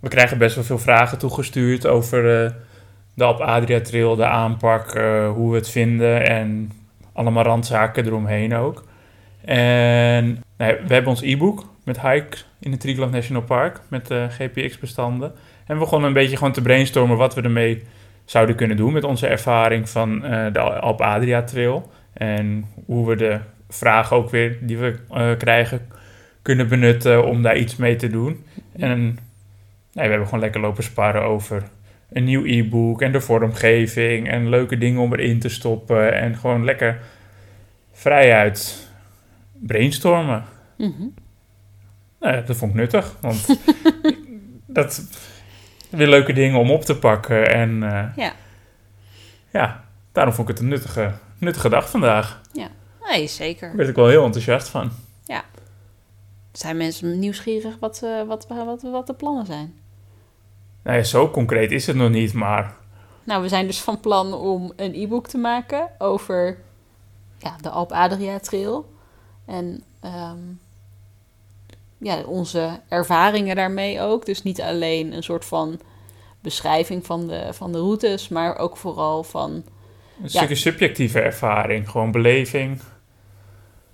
we 0.00 0.08
krijgen 0.08 0.38
best 0.38 0.54
wel 0.54 0.64
veel 0.64 0.78
vragen 0.78 1.18
toegestuurd 1.18 1.86
over 1.86 2.44
eh, 2.44 2.50
de 3.14 3.24
Alp 3.24 3.40
Adria 3.40 3.80
Trail, 3.80 4.16
de 4.16 4.26
aanpak, 4.26 4.94
eh, 4.94 5.30
hoe 5.30 5.50
we 5.50 5.56
het 5.56 5.70
vinden 5.70 6.26
en 6.28 6.72
allemaal 7.12 7.44
randzaken 7.44 8.06
eromheen 8.06 8.54
ook. 8.54 8.84
En 9.44 10.42
nou 10.56 10.76
we 10.86 10.92
hebben 10.94 11.10
ons 11.10 11.22
e-book 11.22 11.66
met 11.84 12.00
Hike 12.00 12.36
in 12.60 12.70
het 12.70 12.80
Triglav 12.80 13.10
National 13.10 13.42
Park 13.42 13.80
met 13.88 14.10
eh, 14.10 14.24
GPX-bestanden. 14.28 15.32
En 15.66 15.74
we 15.74 15.80
begonnen 15.80 16.08
een 16.08 16.14
beetje 16.14 16.36
gewoon 16.36 16.52
te 16.52 16.62
brainstormen 16.62 17.16
wat 17.16 17.34
we 17.34 17.42
ermee 17.42 17.82
zouden 18.24 18.56
kunnen 18.56 18.76
doen 18.76 18.92
met 18.92 19.04
onze 19.04 19.26
ervaring 19.26 19.88
van 19.88 20.20
de 20.52 20.60
Alp 20.60 21.00
Adria 21.00 21.42
Trail. 21.42 21.90
En 22.12 22.64
hoe 22.86 23.08
we 23.08 23.16
de 23.16 23.38
vragen 23.68 24.16
ook 24.16 24.30
weer 24.30 24.58
die 24.60 24.78
we 24.78 24.96
krijgen 25.38 25.80
kunnen 26.44 26.68
benutten 26.68 27.24
om 27.26 27.42
daar 27.42 27.56
iets 27.56 27.76
mee 27.76 27.96
te 27.96 28.08
doen. 28.08 28.44
En 28.76 29.00
nee, 29.02 29.18
we 29.92 30.00
hebben 30.00 30.24
gewoon 30.24 30.40
lekker 30.40 30.60
lopen 30.60 30.82
sparren 30.82 31.22
over 31.22 31.62
een 32.12 32.24
nieuw 32.24 32.44
e-book 32.44 33.02
en 33.02 33.12
de 33.12 33.20
vormgeving 33.20 34.28
en 34.28 34.48
leuke 34.48 34.78
dingen 34.78 35.00
om 35.00 35.12
erin 35.12 35.38
te 35.40 35.48
stoppen. 35.48 36.14
En 36.14 36.36
gewoon 36.36 36.64
lekker 36.64 37.00
vrijuit 37.92 38.88
brainstormen. 39.52 40.44
Mhm. 40.78 41.06
Nou 42.20 42.34
ja, 42.36 42.40
dat 42.40 42.56
vond 42.56 42.70
ik 42.70 42.76
nuttig, 42.76 43.16
want 43.20 43.46
dat 44.66 45.04
weer 45.90 46.08
leuke 46.08 46.32
dingen 46.32 46.58
om 46.58 46.70
op 46.70 46.84
te 46.84 46.96
pakken. 46.98 47.54
En 47.54 47.82
eh, 47.82 48.06
Ja. 48.16 48.32
ja, 49.52 49.84
daarom 50.12 50.34
vond 50.34 50.48
ik 50.48 50.54
het 50.54 50.62
een 50.64 50.70
nuttige, 50.70 51.12
nuttige 51.38 51.68
dag 51.68 51.90
vandaag. 51.90 52.40
Nee, 53.10 53.26
zeker. 53.26 53.68
Daar 53.68 53.76
werd 53.76 53.88
ik 53.88 53.94
wel 53.96 54.08
heel 54.08 54.24
enthousiast 54.24 54.68
van. 54.68 54.90
Zijn 56.58 56.76
mensen 56.76 57.18
nieuwsgierig 57.18 57.76
wat, 57.80 58.00
eh, 58.02 58.22
wat, 58.22 58.46
wat, 58.48 58.82
wat 58.82 59.06
de 59.06 59.14
plannen 59.14 59.46
zijn? 59.46 59.74
Nou 60.82 60.96
ja, 60.96 61.02
zo 61.02 61.30
concreet 61.30 61.70
is 61.70 61.86
het 61.86 61.96
nog 61.96 62.10
niet, 62.10 62.32
maar 62.32 62.76
Nou, 63.24 63.42
we 63.42 63.48
zijn 63.48 63.66
dus 63.66 63.80
van 63.80 64.00
plan 64.00 64.32
om 64.34 64.72
een 64.76 64.94
e-book 64.94 65.26
te 65.26 65.38
maken 65.38 65.88
over 65.98 66.58
ja, 67.38 67.56
de 67.60 67.70
Alp 67.70 67.92
Adria 67.92 68.38
Trail. 68.38 68.92
En 69.44 69.82
ehm, 70.00 70.38
ja, 71.98 72.22
onze 72.22 72.80
ervaringen 72.88 73.56
daarmee 73.56 74.00
ook. 74.00 74.26
Dus 74.26 74.42
niet 74.42 74.60
alleen 74.60 75.12
een 75.12 75.22
soort 75.22 75.44
van 75.44 75.80
beschrijving 76.40 77.06
van 77.06 77.26
de, 77.26 77.48
van 77.52 77.72
de 77.72 77.78
routes, 77.78 78.28
maar 78.28 78.56
ook 78.58 78.76
vooral 78.76 79.22
van 79.22 79.50
een 79.50 79.64
Ja. 80.22 80.28
stukje 80.28 80.54
subjectieve 80.54 81.20
ervaring, 81.20 81.90
gewoon 81.90 82.10
beleving. 82.10 82.80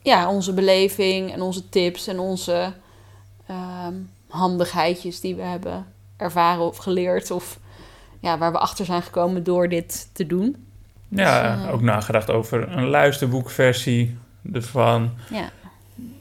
Ja, 0.02 0.30
onze 0.30 0.52
beleving 0.54 1.32
en 1.32 1.40
onze 1.42 1.68
tips 1.68 2.06
en 2.06 2.18
onze 2.18 2.72
ehm, 3.46 3.94
handigheidjes 4.28 5.20
die 5.20 5.34
we 5.34 5.42
hebben 5.42 5.86
ervaren 6.16 6.62
of 6.64 6.76
geleerd. 6.76 7.30
Of 7.30 7.58
ja, 8.20 8.38
waar 8.38 8.52
we 8.52 8.58
achter 8.58 8.84
zijn 8.84 9.02
gekomen 9.02 9.44
door 9.44 9.68
dit 9.68 10.08
te 10.12 10.26
doen. 10.26 10.56
Ja, 11.08 11.56
Dus, 11.56 11.64
eh, 11.66 11.72
ook 11.72 11.80
nagedacht 11.80 12.30
over 12.30 12.68
een 12.76 12.86
luisterboekversie 12.88 14.16
ervan. 14.52 15.10
Ja, 15.30 15.50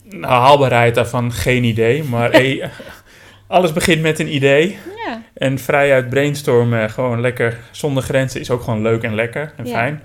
Nou, 0.04 0.34
haalbaarheid 0.34 0.96
daarvan 0.96 1.32
geen 1.32 1.64
idee, 1.64 2.04
maar 2.04 2.30
eh, 2.42 2.68
alles 3.48 3.74
begint 3.74 4.02
met 4.02 4.20
een 4.20 4.36
idee. 4.36 4.78
ja, 5.06 5.22
En 5.34 5.60
vrijuit 5.60 6.10
brainstormen, 6.10 6.90
gewoon 6.90 7.22
lekker 7.22 7.60
zonder 7.72 8.04
grenzen, 8.04 8.40
is 8.42 8.52
ook 8.52 8.62
gewoon 8.64 8.82
leuk 8.82 9.04
en 9.04 9.16
lekker 9.16 9.54
en 9.58 9.66
Ja. 9.66 9.72
fijn. 9.74 10.02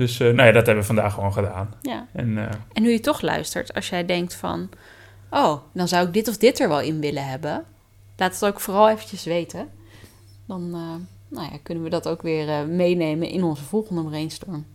Dus 0.00 0.20
eh, 0.20 0.26
nou 0.26 0.46
ja, 0.46 0.52
dat 0.52 0.66
hebben 0.66 0.76
we 0.76 0.94
vandaag 0.94 1.14
gewoon 1.14 1.32
gedaan. 1.32 1.74
ja. 1.82 2.06
En 2.12 2.38
eh, 2.38 2.50
En 2.72 2.82
nu 2.82 2.90
je 2.90 3.00
toch 3.00 3.20
luistert, 3.20 3.74
als 3.74 3.88
jij 3.88 4.04
denkt 4.04 4.34
van... 4.34 4.68
oh, 5.30 5.60
dan 5.72 5.88
zou 5.88 6.06
ik 6.06 6.12
dit 6.12 6.28
of 6.28 6.36
dit 6.36 6.60
er 6.60 6.68
wel 6.68 6.80
in 6.80 7.00
willen 7.00 7.26
hebben... 7.26 7.64
laat 8.16 8.32
het 8.32 8.44
ook 8.44 8.60
vooral 8.60 8.90
eventjes 8.90 9.24
weten. 9.24 9.68
Dan 10.46 10.62
eh, 10.62 11.36
nou 11.36 11.52
ja, 11.52 11.58
kunnen 11.62 11.84
we 11.84 11.90
dat 11.90 12.08
ook 12.08 12.22
weer 12.22 12.66
meenemen 12.68 13.28
in 13.28 13.42
onze 13.42 13.62
volgende 13.62 14.02
brainstorm. 14.04 14.66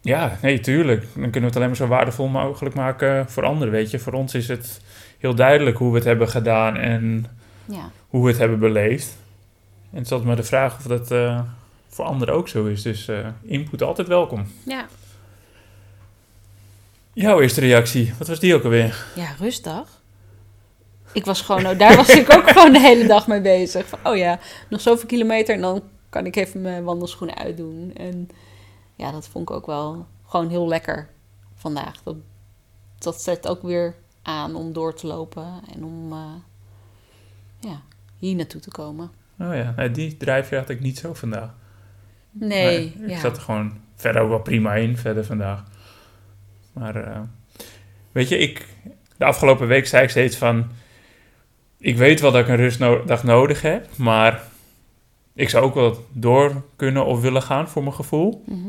ja, 0.00 0.38
nee, 0.42 0.60
tuurlijk. 0.60 1.00
Dan 1.00 1.30
kunnen 1.30 1.40
we 1.40 1.46
het 1.46 1.56
alleen 1.56 1.68
maar 1.68 1.76
zo 1.76 1.86
waardevol 1.86 2.28
mogelijk 2.28 2.74
maken 2.74 3.30
voor 3.30 3.44
anderen, 3.44 3.72
weet 3.72 3.90
je. 3.90 3.98
Voor 3.98 4.12
ons 4.12 4.34
is 4.34 4.48
het 4.48 4.80
heel 5.18 5.34
duidelijk 5.34 5.76
hoe 5.76 5.90
we 5.90 5.96
het 5.96 6.06
hebben 6.06 6.28
gedaan 6.28 6.76
en 6.76 7.26
Ja, 7.64 7.90
hoe 8.08 8.22
we 8.22 8.28
het 8.28 8.38
hebben 8.38 8.58
beleefd. 8.58 9.16
En 9.90 9.96
het 9.96 10.06
is 10.06 10.12
altijd 10.12 10.28
maar 10.28 10.36
de 10.36 10.42
vraag 10.42 10.76
of 10.76 10.82
dat 10.82 11.10
voor 11.94 12.04
anderen 12.04 12.34
ook 12.34 12.48
zo 12.48 12.66
is. 12.66 12.82
Dus 12.82 13.08
eh, 13.08 13.28
input 13.42 13.82
altijd 13.82 14.08
welkom. 14.08 14.46
ja. 14.64 14.86
Jouw 17.12 17.40
eerste 17.40 17.60
reactie, 17.60 18.14
wat 18.18 18.28
was 18.28 18.40
die 18.40 18.54
ook 18.54 18.64
alweer? 18.64 19.04
ja 19.14 19.34
rustdag. 19.38 20.02
Ik 21.12 21.24
was 21.24 21.40
gewoon, 21.40 21.66
oh, 21.66 21.78
daar 21.78 21.96
was 21.96 22.08
ik 22.08 22.34
ook 22.34 22.50
gewoon 22.50 22.72
de 22.72 22.80
hele 22.80 23.06
dag 23.06 23.26
mee 23.26 23.40
bezig. 23.40 23.86
Van, 23.86 23.98
oh 24.02 24.16
ja, 24.16 24.38
nog 24.68 24.80
zoveel 24.80 25.06
kilometer 25.06 25.54
en 25.54 25.60
dan 25.60 25.82
kan 26.08 26.26
ik 26.26 26.36
even 26.36 26.60
mijn 26.60 26.84
wandelschoenen 26.84 27.36
uitdoen. 27.36 27.92
En 27.96 28.28
ja, 28.96 29.10
dat 29.10 29.28
vond 29.28 29.48
ik 29.48 29.56
ook 29.56 29.66
wel 29.66 30.06
gewoon 30.26 30.48
heel 30.48 30.68
lekker 30.68 31.08
vandaag. 31.54 32.02
Dat, 32.02 32.16
dat 32.98 33.20
zet 33.20 33.48
ook 33.48 33.62
weer 33.62 33.94
aan 34.22 34.54
om 34.54 34.72
door 34.72 34.94
te 34.94 35.06
lopen 35.06 35.60
en 35.74 35.84
om 35.84 36.12
eh, 36.12 36.34
ja, 37.58 37.80
hier 38.16 38.34
naartoe 38.34 38.60
te 38.60 38.70
komen. 38.70 39.10
Oh 39.38 39.54
ja, 39.54 39.72
nee, 39.76 39.90
die 39.90 40.16
drijfveer 40.16 40.58
had 40.58 40.68
ik 40.68 40.80
niet 40.80 40.98
zo 40.98 41.14
vandaag. 41.14 41.50
Nee, 42.38 42.94
ik 43.00 43.08
ja. 43.08 43.18
zat 43.18 43.36
er 43.36 43.42
gewoon 43.42 43.72
verder 43.96 44.22
ook 44.22 44.28
wel 44.28 44.40
prima 44.40 44.74
in, 44.74 44.96
verder 44.96 45.24
vandaag. 45.24 45.62
Maar 46.72 46.96
eh, 46.96 47.20
weet 48.12 48.28
je, 48.28 48.38
ik, 48.38 48.66
de 49.16 49.24
afgelopen 49.24 49.66
week 49.66 49.86
zei 49.86 50.02
ik 50.02 50.10
steeds 50.10 50.36
van... 50.36 50.66
Ik 51.78 51.96
weet 51.96 52.20
wel 52.20 52.32
dat 52.32 52.40
ik 52.40 52.48
een 52.48 52.56
rustdag 52.56 53.24
nodig 53.24 53.62
heb, 53.62 53.96
maar 53.96 54.42
ik 55.34 55.50
zou 55.50 55.64
ook 55.64 55.74
wel 55.74 56.06
door 56.12 56.62
kunnen 56.76 57.06
of 57.06 57.20
willen 57.20 57.42
gaan 57.42 57.68
voor 57.68 57.82
mijn 57.82 57.94
gevoel. 57.94 58.44
Mhm. 58.46 58.68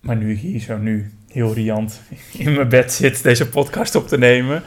Maar 0.00 0.16
nu 0.16 0.32
ik 0.32 0.38
hier 0.38 0.60
zo 0.60 0.76
nu 0.76 1.12
heel 1.28 1.54
riant 1.54 2.00
in 2.32 2.52
mijn 2.54 2.68
bed 2.68 2.92
zit 2.92 3.22
deze 3.22 3.48
podcast 3.48 3.94
op 3.94 4.08
te 4.08 4.18
nemen. 4.18 4.62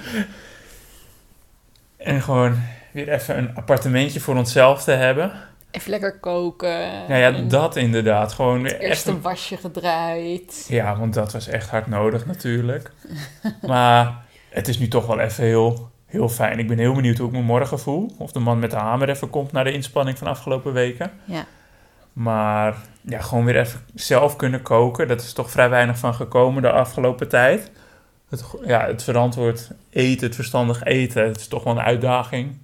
En 1.98 2.22
gewoon 2.22 2.56
weer 2.92 3.10
even 3.10 3.38
een 3.38 3.56
appartementje 3.56 4.20
voor 4.20 4.36
onszelf 4.36 4.84
te 4.84 4.92
hebben. 4.92 5.32
Even 5.72 5.90
lekker 5.90 6.20
koken. 6.20 7.08
Nou 7.08 7.20
ja, 7.20 7.32
dat 7.32 7.76
inderdaad. 7.76 8.34
Gewoon 8.34 8.64
het 8.64 8.80
eerste 8.80 9.10
even... 9.10 9.22
wasje 9.22 9.58
gedraaid. 9.58 10.66
Ja, 10.70 10.98
want 10.98 11.14
dat 11.14 11.32
was 11.32 11.48
echt 11.48 11.70
hard 11.70 11.88
nodig 11.88 12.26
natuurlijk. 12.26 12.92
maar 13.68 14.26
het 14.50 14.68
is 14.68 14.80
nu 14.80 14.88
toch 14.88 15.06
wel 15.06 15.20
even 15.20 15.44
heel, 15.44 15.90
heel 16.06 16.30
fijn. 16.30 16.60
Ik 16.60 16.68
ben 16.68 16.78
heel 16.78 16.94
benieuwd 16.94 17.18
hoe 17.18 17.28
ik 17.28 17.34
me 17.34 17.42
morgen 17.42 17.80
voel. 17.80 18.12
Of 18.18 18.32
de 18.32 18.40
man 18.40 18.60
met 18.60 18.72
de 18.72 18.78
hamer 18.78 19.10
even 19.10 19.30
komt 19.30 19.52
naar 19.52 19.64
de 19.64 19.72
inspanning 19.72 20.18
van 20.18 20.28
de 20.28 20.34
afgelopen 20.34 20.74
weken. 20.74 21.12
Ja. 21.26 21.46
Maar 22.14 22.76
ja, 23.02 23.22
gewoon 23.22 23.46
weer 23.46 23.60
even 23.60 23.80
zelf 23.96 24.36
kunnen 24.36 24.62
koken. 24.62 25.08
Dat 25.08 25.22
is 25.22 25.34
toch 25.34 25.52
vrij 25.52 25.70
weinig 25.70 25.98
van 25.98 26.14
gekomen 26.14 26.62
de 26.62 26.72
afgelopen 26.72 27.30
tijd. 27.30 27.72
Het, 28.30 28.44
ja, 28.66 28.86
het 28.86 29.04
verantwoord 29.04 29.72
eten, 29.90 30.28
het 30.28 30.36
verstandig 30.36 30.84
eten, 30.84 31.28
het 31.28 31.40
is 31.40 31.48
toch 31.48 31.64
wel 31.64 31.74
een 31.74 31.82
uitdaging. 31.82 32.58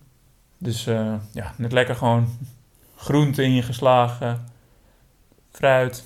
Dus 0.57 0.87
uh, 0.87 1.13
ja, 1.31 1.53
net 1.57 1.71
lekker 1.71 1.95
gewoon 1.95 2.37
groente 2.95 3.43
ingeslagen, 3.43 4.47
fruit. 5.51 6.03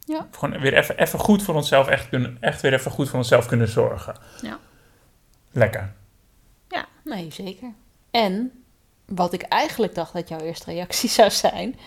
Ja. 0.00 0.28
Gewoon 0.30 0.60
weer 0.60 0.74
even, 0.74 0.98
even 0.98 1.18
goed 1.18 1.42
voor 1.42 1.54
onszelf, 1.54 1.88
echt, 1.88 2.08
kunnen, 2.08 2.36
echt 2.40 2.60
weer 2.60 2.72
even 2.72 2.90
goed 2.90 3.08
voor 3.08 3.18
onszelf 3.18 3.46
kunnen 3.46 3.68
zorgen. 3.68 4.14
Ja. 4.42 4.58
Lekker. 5.52 5.92
Ja, 6.68 6.86
nee, 7.04 7.30
zeker. 7.32 7.72
En 8.10 8.64
wat 9.06 9.32
ik 9.32 9.42
eigenlijk 9.42 9.94
dacht 9.94 10.12
dat 10.12 10.28
jouw 10.28 10.40
eerste 10.40 10.70
reactie 10.70 11.08
zou 11.08 11.30
zijn, 11.30 11.78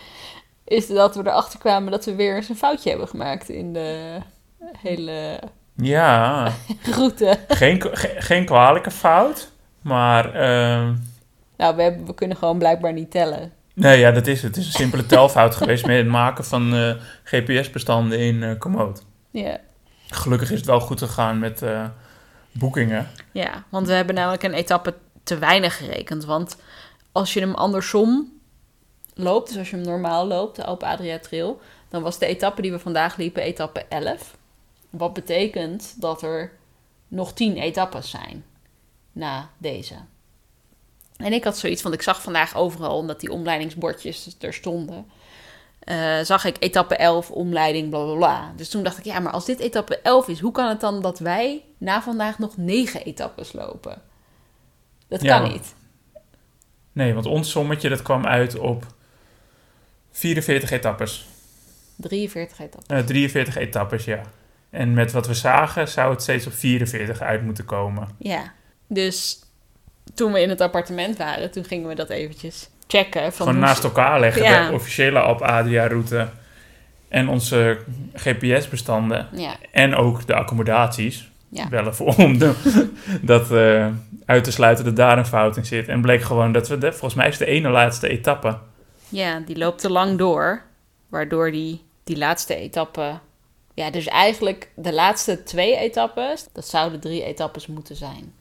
is 0.64 0.88
dat 0.88 1.16
we 1.16 1.22
erachter 1.22 1.60
kwamen 1.60 1.92
dat 1.92 2.06
we 2.06 2.16
weer 2.16 2.36
eens 2.36 2.50
een 2.50 2.56
foutje 2.56 2.90
hebben 2.90 3.08
gemaakt 3.08 3.50
in 3.50 3.74
de 3.74 4.18
hele 4.78 5.40
ja. 5.76 6.52
route. 6.96 7.40
Geen, 7.48 7.84
geen 8.18 8.46
kwalijke 8.46 8.92
fout, 8.92 9.52
maar. 9.82 10.26
Uh... 10.28 10.90
Nou, 11.58 11.76
we, 11.76 11.82
hebben, 11.82 12.06
we 12.06 12.14
kunnen 12.14 12.38
gewoon 12.38 12.58
blijkbaar 12.58 12.94
niet 12.94 13.12
tellen. 13.12 13.54
Nee, 13.80 14.00
ja, 14.00 14.12
dat 14.12 14.28
is 14.28 14.42
het. 14.42 14.56
Het 14.56 14.66
is 14.66 14.66
een 14.66 14.80
simpele 14.80 15.06
telfout 15.06 15.56
geweest 15.56 15.86
met 15.86 15.98
het 15.98 16.08
maken 16.08 16.46
van 16.46 16.74
uh, 16.74 16.94
GPS-bestanden 17.24 18.20
in 18.20 18.36
uh, 18.36 18.60
Komoot. 18.60 19.04
Ja. 19.32 19.60
Gelukkig 20.08 20.52
is 20.52 20.58
het 20.58 20.68
wel 20.68 20.80
goed 20.80 21.00
gegaan 21.00 21.40
met 21.40 21.62
uh, 21.62 21.86
boekingen. 22.52 23.08
Ja, 23.32 23.64
want 23.70 23.88
we 23.88 23.94
hebben 23.94 24.16
namelijk 24.16 24.44
een 24.44 24.54
etappe 24.54 24.94
te 25.24 25.38
weinig 25.38 25.78
gerekend. 25.78 26.26
Want 26.26 26.58
als 27.12 27.34
je 27.34 27.40
hem 27.40 27.54
andersom 27.54 28.32
loopt, 29.14 29.48
dus 29.48 29.58
als 29.58 29.70
je 29.70 29.76
hem 29.76 29.86
normaal 29.86 30.28
loopt, 30.28 30.56
de 30.56 30.66
Alpe 30.66 30.86
Adria 30.86 31.20
Trail, 31.20 31.62
dan 31.90 32.02
was 32.02 32.20
de 32.20 32.26
etappe 32.26 32.62
die 32.62 32.72
we 32.72 32.80
vandaag 32.80 33.18
liepen 33.18 33.44
etappe 33.44 33.86
11. 33.90 34.38
Wat 34.90 35.14
betekent 35.14 36.02
dat 36.02 36.22
er 36.22 36.52
nog 37.08 37.34
10 37.34 37.58
etappes 37.58 38.10
zijn 38.10 38.46
na 39.12 39.50
deze. 39.58 39.96
En 41.18 41.34
ik 41.34 41.44
had 41.44 41.58
zoiets, 41.58 41.82
want 41.82 41.96
ik 41.96 42.02
zag 42.02 42.22
vandaag 42.22 42.56
overal, 42.56 42.98
omdat 42.98 43.20
die 43.20 43.32
omleidingsbordjes 43.32 44.36
er 44.40 44.54
stonden, 44.54 45.06
uh, 45.86 46.20
zag 46.20 46.46
ik 46.46 46.56
etappe 46.60 46.96
11, 46.96 47.32
omleiding, 47.32 47.90
bla 47.90 48.04
bla 48.04 48.16
bla. 48.16 48.54
Dus 48.56 48.70
toen 48.70 48.84
dacht 48.84 48.98
ik, 48.98 49.04
ja, 49.04 49.20
maar 49.20 49.32
als 49.32 49.46
dit 49.46 49.60
etappe 49.60 50.00
11 50.02 50.28
is, 50.28 50.40
hoe 50.40 50.52
kan 50.52 50.70
het 50.70 50.80
dan 50.80 51.02
dat 51.02 51.20
wij 51.20 51.64
na 51.78 52.02
vandaag 52.02 52.40
nog 52.40 52.58
9 52.58 53.04
etappes 53.04 53.54
lopen? 53.54 54.02
Dat 55.08 55.24
kan 55.24 55.52
niet. 55.52 55.76
Nee, 56.92 57.14
want 57.14 57.26
ons 57.26 57.52
sommetje 57.52 57.90
dat 57.90 58.02
kwam 58.02 58.26
uit 58.26 58.60
op 58.60 58.86
44 60.12 60.72
etappes. 60.72 61.28
43 61.96 62.60
etappes. 62.60 62.98
Uh, 62.98 63.06
43 63.06 63.56
etappes, 63.56 64.06
ja. 64.06 64.22
En 64.70 64.94
met 64.94 65.12
wat 65.12 65.28
we 65.28 65.34
zagen 65.34 65.88
zou 65.88 66.12
het 66.12 66.22
steeds 66.22 66.48
op 66.48 66.54
44 66.54 67.22
uit 67.22 67.44
moeten 67.44 67.66
komen. 67.66 68.08
Ja, 68.18 68.54
dus 68.88 69.40
toen 70.14 70.32
we 70.32 70.42
in 70.42 70.50
het 70.50 70.62
appartement 70.62 71.18
waren, 71.18 71.52
toen 71.52 71.64
gingen 71.64 71.88
we 71.88 71.96
dat 71.96 72.10
eventjes 72.10 72.70
checken. 72.88 73.34
Van 73.34 73.48
Gewoon 73.48 73.62
naast 73.62 73.84
elkaar 73.84 74.20
leggen, 74.20 74.44
ja. 74.44 74.68
de 74.68 74.74
officiële 74.74 75.20
Alp 75.20 75.42
Adria 75.42 75.88
route 75.88 76.28
en 77.08 77.30
onze 77.30 77.80
GPS-bestanden. 78.14 79.28
Ja. 79.32 79.56
En 79.72 79.96
ook 79.96 80.28
de 80.28 80.34
accommodaties. 80.34 81.30
Ja. 81.50 81.70
Wel 81.70 81.88
even 81.88 82.06
om 82.06 82.38
de, 82.38 82.54
dat 83.22 83.52
uh, 83.52 83.88
uit 84.26 84.44
te 84.44 84.52
sluiten 84.52 84.86
dat 84.86 84.96
daar 84.96 85.18
een 85.18 85.26
fout 85.26 85.58
in 85.58 85.66
zit. 85.66 85.88
En 85.88 86.02
bleek 86.02 86.22
gewoon 86.22 86.52
dat 86.52 86.68
we, 86.68 86.78
de, 86.78 86.92
volgens 86.92 87.14
mij 87.14 87.28
is 87.28 87.38
de 87.38 87.46
ene 87.46 87.70
laatste 87.70 88.08
etappe. 88.10 88.58
Ja, 89.10 89.40
die 89.40 89.58
loopt 89.58 89.80
te 89.80 89.92
lang 89.92 90.18
door. 90.18 90.62
Waardoor 91.10 91.52
die, 91.52 91.82
die 92.04 92.18
laatste 92.18 92.56
etappe... 92.56 93.20
Ja, 93.74 93.92
dus 93.92 94.06
eigenlijk 94.06 94.72
de 94.76 94.94
laatste 94.94 95.44
twee 95.44 95.78
etappes, 95.78 96.48
dat 96.54 96.68
zouden 96.68 97.00
drie 97.00 97.24
etappes 97.24 97.68
moeten 97.68 97.96
zijn. 97.96 98.34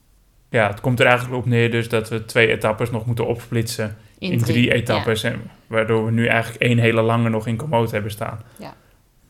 Ja, 0.49 0.69
het 0.69 0.81
komt 0.81 1.01
er 1.01 1.07
eigenlijk 1.07 1.37
op 1.37 1.47
neer 1.47 1.71
dus 1.71 1.89
dat 1.89 2.09
we 2.09 2.25
twee 2.25 2.49
etappes 2.49 2.91
nog 2.91 3.07
moeten 3.07 3.27
opsplitsen 3.27 3.97
in, 4.19 4.33
in 4.33 4.39
drie, 4.39 4.73
etappes. 4.73 5.23
En 5.23 5.51
waardoor 5.67 6.05
we 6.05 6.11
nu 6.11 6.27
eigenlijk 6.27 6.63
één 6.63 6.79
hele 6.79 7.03
lange 7.03 7.29
nog 7.29 7.47
in 7.47 7.57
Komoot 7.57 7.91
hebben 7.91 8.11
staan. 8.11 8.43
Ja. 8.59 8.75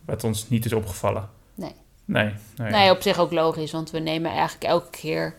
Wat 0.04 0.24
ons 0.24 0.48
niet 0.48 0.64
is 0.64 0.72
opgevallen. 0.72 1.28
Nee. 1.54 1.74
Nee. 2.04 2.32
Nee, 2.56 2.70
nee 2.70 2.90
op 2.90 3.02
zich 3.02 3.18
ook 3.18 3.32
logisch, 3.32 3.72
want 3.72 3.90
we 3.90 3.98
nemen 3.98 4.30
eigenlijk 4.30 4.64
elke 4.64 4.90
keer 4.90 5.34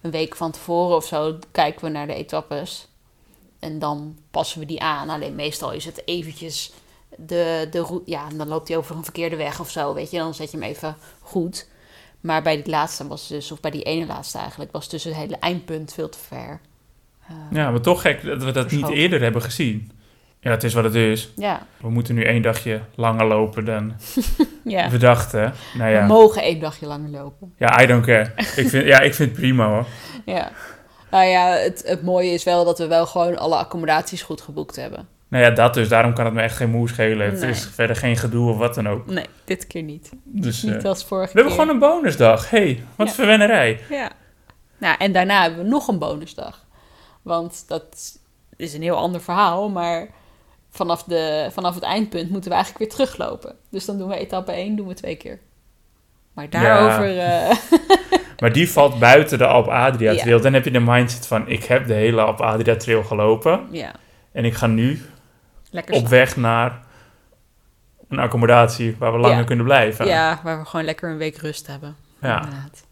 een 0.00 0.10
week 0.10 0.36
van 0.36 0.50
tevoren 0.50 0.96
of 0.96 1.04
zo 1.04 1.38
kijken 1.50 1.84
we 1.84 1.90
naar 1.90 2.06
de 2.06 2.14
etappes. 2.14 2.88
En 3.58 3.78
dan 3.78 4.18
passen 4.30 4.60
we 4.60 4.66
die 4.66 4.82
aan. 4.82 5.08
Alleen 5.08 5.34
meestal 5.34 5.72
is 5.72 5.84
het 5.84 6.02
eventjes 6.04 6.72
de, 7.16 7.68
de 7.70 7.80
route. 7.80 8.10
Ja, 8.10 8.28
dan 8.36 8.48
loopt 8.48 8.68
hij 8.68 8.76
over 8.76 8.96
een 8.96 9.04
verkeerde 9.04 9.36
weg 9.36 9.60
of 9.60 9.70
zo. 9.70 9.94
Weet 9.94 10.10
je, 10.10 10.18
dan 10.18 10.34
zet 10.34 10.50
je 10.50 10.58
hem 10.58 10.66
even 10.66 10.96
goed. 11.20 11.68
Maar 12.20 12.42
bij 12.42 12.56
die 12.56 12.70
laatste 12.70 13.06
was 13.06 13.28
dus, 13.28 13.52
of 13.52 13.60
bij 13.60 13.70
die 13.70 13.82
ene 13.82 14.06
laatste 14.06 14.38
eigenlijk, 14.38 14.72
was 14.72 14.88
dus 14.88 15.04
het 15.04 15.14
hele 15.14 15.36
eindpunt 15.36 15.92
veel 15.92 16.08
te 16.08 16.18
ver. 16.18 16.60
Uh, 17.30 17.36
ja, 17.50 17.70
maar 17.70 17.80
toch 17.80 18.00
gek 18.00 18.24
dat 18.24 18.44
we 18.44 18.50
dat 18.50 18.70
niet 18.70 18.88
eerder 18.88 19.20
hebben 19.20 19.42
gezien. 19.42 19.90
Ja, 20.40 20.50
het 20.50 20.64
is 20.64 20.74
wat 20.74 20.84
het 20.84 20.94
is. 20.94 21.32
Ja. 21.36 21.66
We 21.80 21.90
moeten 21.90 22.14
nu 22.14 22.22
één 22.22 22.42
dagje 22.42 22.80
langer 22.94 23.26
lopen 23.26 23.64
dan 23.64 23.92
ja. 24.64 24.90
we 24.90 24.98
dachten. 24.98 25.54
Nou 25.74 25.90
ja. 25.90 26.00
We 26.00 26.06
mogen 26.06 26.42
één 26.42 26.60
dagje 26.60 26.86
langer 26.86 27.10
lopen. 27.10 27.54
Ja, 27.56 27.82
I 27.82 27.86
don't 27.86 28.04
care. 28.04 28.32
ik 28.36 28.68
vind, 28.68 28.86
ja, 28.86 29.00
ik 29.00 29.14
vind 29.14 29.30
het 29.30 29.38
prima 29.38 29.68
hoor. 29.68 29.86
Ja. 30.24 30.50
Nou 31.10 31.24
ja, 31.24 31.50
het, 31.50 31.82
het 31.86 32.02
mooie 32.02 32.30
is 32.30 32.44
wel 32.44 32.64
dat 32.64 32.78
we 32.78 32.86
wel 32.86 33.06
gewoon 33.06 33.38
alle 33.38 33.56
accommodaties 33.56 34.22
goed 34.22 34.40
geboekt 34.40 34.76
hebben. 34.76 35.08
Nou 35.28 35.44
ja, 35.44 35.50
dat 35.50 35.74
dus. 35.74 35.88
Daarom 35.88 36.14
kan 36.14 36.24
het 36.24 36.34
me 36.34 36.42
echt 36.42 36.56
geen 36.56 36.70
moe 36.70 36.88
schelen. 36.88 37.30
Het 37.30 37.42
is 37.42 37.66
verder 37.66 37.96
geen 37.96 38.16
gedoe 38.16 38.50
of 38.50 38.56
wat 38.56 38.74
dan 38.74 38.88
ook. 38.88 39.06
Nee, 39.06 39.26
dit 39.44 39.66
keer 39.66 39.82
niet. 39.82 40.10
Dus, 40.24 40.62
niet 40.62 40.74
uh, 40.74 40.84
als 40.84 41.04
vorige 41.04 41.32
We 41.32 41.40
hebben 41.40 41.58
gewoon 41.58 41.74
een 41.74 41.78
bonusdag. 41.78 42.50
hey, 42.50 42.84
wat 42.96 43.06
ja. 43.06 43.12
verwennerij. 43.12 43.80
Ja. 43.90 44.10
Nou, 44.78 44.96
en 44.98 45.12
daarna 45.12 45.42
hebben 45.42 45.62
we 45.62 45.68
nog 45.68 45.88
een 45.88 45.98
bonusdag. 45.98 46.66
Want 47.22 47.64
dat 47.66 48.18
is 48.56 48.74
een 48.74 48.82
heel 48.82 48.96
ander 48.96 49.20
verhaal, 49.20 49.68
maar 49.68 50.08
vanaf, 50.70 51.02
de, 51.02 51.48
vanaf 51.52 51.74
het 51.74 51.84
eindpunt 51.84 52.30
moeten 52.30 52.50
we 52.50 52.56
eigenlijk 52.56 52.84
weer 52.84 52.94
teruglopen. 52.94 53.54
Dus 53.70 53.84
dan 53.84 53.98
doen 53.98 54.08
we 54.08 54.16
etappe 54.16 54.52
1, 54.52 54.76
doen 54.76 54.86
we 54.86 54.94
twee 54.94 55.16
keer. 55.16 55.38
Maar 56.32 56.50
daarover... 56.50 57.08
Ja. 57.08 57.50
Uh... 57.50 57.56
maar 58.40 58.52
die 58.52 58.70
valt 58.70 58.98
buiten 58.98 59.38
de 59.38 59.46
Alp 59.46 59.66
Adria 59.66 60.14
Trail. 60.14 60.36
Ja. 60.36 60.42
Dan 60.42 60.52
heb 60.52 60.64
je 60.64 60.70
de 60.70 60.80
mindset 60.80 61.26
van, 61.26 61.48
ik 61.48 61.64
heb 61.64 61.86
de 61.86 61.94
hele 61.94 62.20
Alp 62.20 62.40
Adria 62.40 62.76
Trail 62.76 63.04
gelopen. 63.04 63.66
Ja. 63.70 63.94
En 64.32 64.44
ik 64.44 64.54
ga 64.54 64.66
nu 64.66 65.00
Lekker 65.70 65.94
op 65.94 66.08
weg 66.08 66.36
naar 66.36 66.86
een 68.08 68.18
accommodatie 68.18 68.96
waar 68.98 69.12
we 69.12 69.18
langer 69.18 69.38
ja. 69.38 69.44
kunnen 69.44 69.64
blijven. 69.64 70.06
Ja, 70.06 70.40
waar 70.42 70.58
we 70.58 70.64
gewoon 70.64 70.84
lekker 70.84 71.10
een 71.10 71.16
week 71.16 71.36
rust 71.36 71.66
hebben. 71.66 71.96
Ja. 72.20 72.36
Inderdaad. 72.36 72.86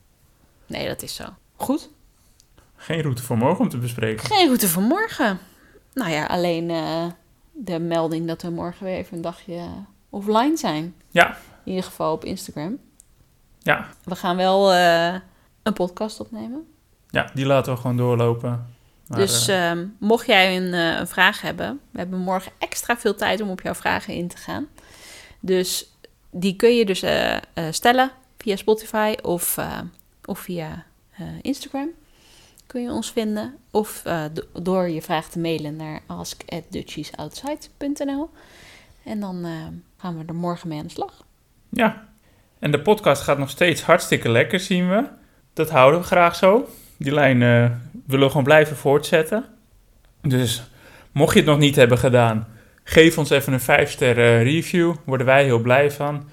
Nee, 0.67 0.89
dat 0.89 1.03
is 1.03 1.15
zo. 1.15 1.25
Goed. 1.57 1.89
Geen 2.77 3.03
route 3.03 3.23
voor 3.23 3.37
morgen 3.37 3.61
om 3.61 3.69
te 3.69 3.79
bespreken. 3.79 4.27
Geen 4.27 4.47
route 4.47 4.69
voor 4.69 4.83
morgen. 4.83 5.39
Nou 5.95 6.11
ja, 6.11 6.25
alleen 6.25 6.71
uh, 6.71 7.05
de 7.53 7.79
melding 7.79 8.27
dat 8.27 8.43
we 8.43 8.51
morgen 8.51 8.85
weer 8.85 8.97
even 8.97 9.17
een 9.17 9.23
dagje 9.23 9.69
offline 10.11 10.57
zijn. 10.57 10.95
Ja. 11.11 11.37
In 11.65 11.71
ieder 11.71 11.85
geval 11.85 12.13
op 12.13 12.25
Instagram. 12.25 12.79
Ja. 13.59 13.87
We 14.05 14.17
gaan 14.17 14.37
wel 14.37 14.75
uh, 14.75 15.15
een 15.63 15.73
podcast 15.73 16.21
opnemen. 16.21 16.67
Ja, 17.11 17.31
die 17.35 17.47
laten 17.47 17.75
we 17.75 17.81
gewoon 17.81 17.97
doorlopen. 17.97 18.76
Maar, 19.07 19.19
dus 19.19 19.49
uh, 19.49 19.73
mocht 19.99 20.27
jij 20.27 20.57
een, 20.57 20.73
uh, 20.73 20.99
een, 20.99 21.07
vraag 21.07 21.41
hebben, 21.41 21.81
we 21.91 21.99
hebben 21.99 22.19
morgen 22.19 22.53
extra 22.59 22.97
veel 22.97 23.15
tijd 23.15 23.41
om 23.41 23.51
op 23.51 23.61
jouw 23.61 23.75
vragen 23.75 24.15
in 24.15 24.29
te 24.29 24.37
gaan. 24.37 24.69
Dus 25.41 25.91
die 26.31 26.57
kun 26.57 26.77
je 26.77 26.85
dus 26.85 27.03
uh, 27.03 27.37
stellen 27.71 28.11
via 28.39 28.57
Spotify 28.57 29.15
of, 29.23 29.59
of 30.25 30.39
via 30.39 30.85
Instagram. 31.43 31.89
Kun 32.67 32.83
je 32.83 32.91
ons 32.91 33.13
vinden. 33.13 33.57
Of 33.71 34.03
door 34.53 34.89
je 34.89 35.03
vraag 35.03 35.29
te 35.29 35.39
mailen 35.39 35.77
naar 35.77 36.01
ask@dutchiesoutside.nl. 36.07 38.31
En 39.05 39.21
dan 39.21 39.47
gaan 39.97 40.19
we 40.19 40.25
er 40.27 40.35
morgen 40.35 40.69
mee 40.69 40.79
aan 40.79 40.87
de 40.87 40.93
slag. 40.93 41.25
Ja, 41.69 42.09
en 42.59 42.71
de 42.71 42.81
podcast 42.81 43.23
gaat 43.23 43.39
nog 43.39 43.51
steeds 43.51 43.83
hartstikke 43.83 44.29
lekker, 44.29 44.61
zien 44.61 44.89
we. 44.89 45.09
Dat 45.53 45.71
houden 45.71 46.01
we 46.01 46.07
graag 46.07 46.37
zo. 46.37 46.69
Die 46.97 47.13
lijn 47.13 47.41
uh, 47.41 47.71
willen 48.07 48.25
we 48.25 48.29
gewoon 48.29 48.45
blijven 48.45 48.77
voortzetten. 48.77 49.45
Dus 50.23 50.71
mocht 51.13 51.33
je 51.33 51.39
het 51.39 51.49
nog 51.49 51.59
niet 51.59 51.77
hebben 51.77 51.99
gedaan, 51.99 52.49
geef 52.85 53.19
ons 53.19 53.31
even 53.31 53.53
een 53.53 53.87
5-sterren 53.87 54.43
review. 54.43 54.95
Worden 55.05 55.27
wij 55.27 55.45
heel 55.45 55.59
blij 55.59 55.91
van. 55.91 56.29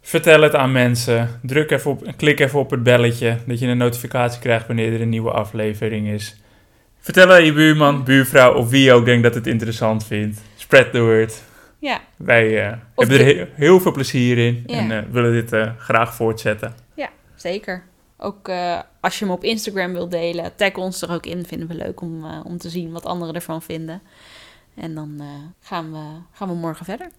Vertel 0.00 0.42
het 0.42 0.54
aan 0.54 0.72
mensen. 0.72 1.28
Druk 1.42 1.70
even 1.70 1.90
op, 1.90 2.12
klik 2.16 2.40
even 2.40 2.58
op 2.58 2.70
het 2.70 2.82
belletje, 2.82 3.36
dat 3.46 3.58
je 3.58 3.66
een 3.66 3.76
notificatie 3.76 4.40
krijgt 4.40 4.66
wanneer 4.66 4.92
er 4.92 5.00
een 5.00 5.08
nieuwe 5.08 5.30
aflevering 5.30 6.08
is. 6.08 6.36
Vertel 7.00 7.32
aan 7.32 7.44
je 7.44 7.52
buurman, 7.52 8.04
buurvrouw 8.04 8.54
of 8.54 8.70
wie 8.70 8.92
ook 8.92 9.04
denkt 9.04 9.22
dat 9.22 9.34
het 9.34 9.46
interessant 9.46 10.06
vindt. 10.06 10.40
Spread 10.56 10.92
the 10.92 11.00
word. 11.00 11.42
Ja. 11.78 12.00
Wij 12.16 12.66
uh, 12.66 12.72
hebben 12.96 13.18
er 13.18 13.36
he 13.36 13.46
heel 13.54 13.80
veel 13.80 13.92
plezier 13.92 14.38
in 14.38 14.62
ja. 14.66 14.78
en 14.78 14.90
uh, 14.90 14.98
willen 15.10 15.32
dit 15.32 15.52
uh, 15.52 15.70
graag 15.78 16.14
voortzetten. 16.14 16.74
Ja, 16.94 17.08
zeker. 17.34 17.82
Ook 18.24 18.48
uh, 18.48 18.80
als 19.00 19.18
je 19.18 19.24
hem 19.24 19.34
op 19.34 19.44
Instagram 19.44 19.92
wilt 19.92 20.10
delen, 20.10 20.56
tag 20.56 20.74
ons 20.74 21.02
er 21.02 21.10
ook 21.10 21.26
in. 21.26 21.46
Vinden 21.46 21.68
we 21.68 21.74
leuk 21.74 22.00
om, 22.00 22.24
uh, 22.24 22.40
om 22.44 22.58
te 22.58 22.70
zien 22.70 22.92
wat 22.92 23.06
anderen 23.06 23.34
ervan 23.34 23.62
vinden. 23.62 24.02
En 24.74 24.94
dan 24.94 25.18
uh, 25.20 25.26
gaan, 25.60 25.92
we, 25.92 26.04
gaan 26.32 26.48
we 26.48 26.54
morgen 26.54 26.84
verder. 26.84 27.10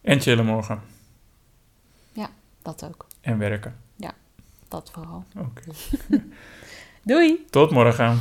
En 0.00 0.20
chillen 0.20 0.44
morgen. 0.44 0.80
Ja, 2.12 2.30
dat 2.62 2.84
ook. 2.84 3.06
En 3.20 3.38
werken. 3.38 3.76
Ja, 3.96 4.12
dat 4.68 4.90
vooral. 4.92 5.24
Oké. 5.36 5.62
Okay. 6.08 6.22
Doei. 7.02 7.44
Tot 7.50 7.70
morgen. 7.70 8.20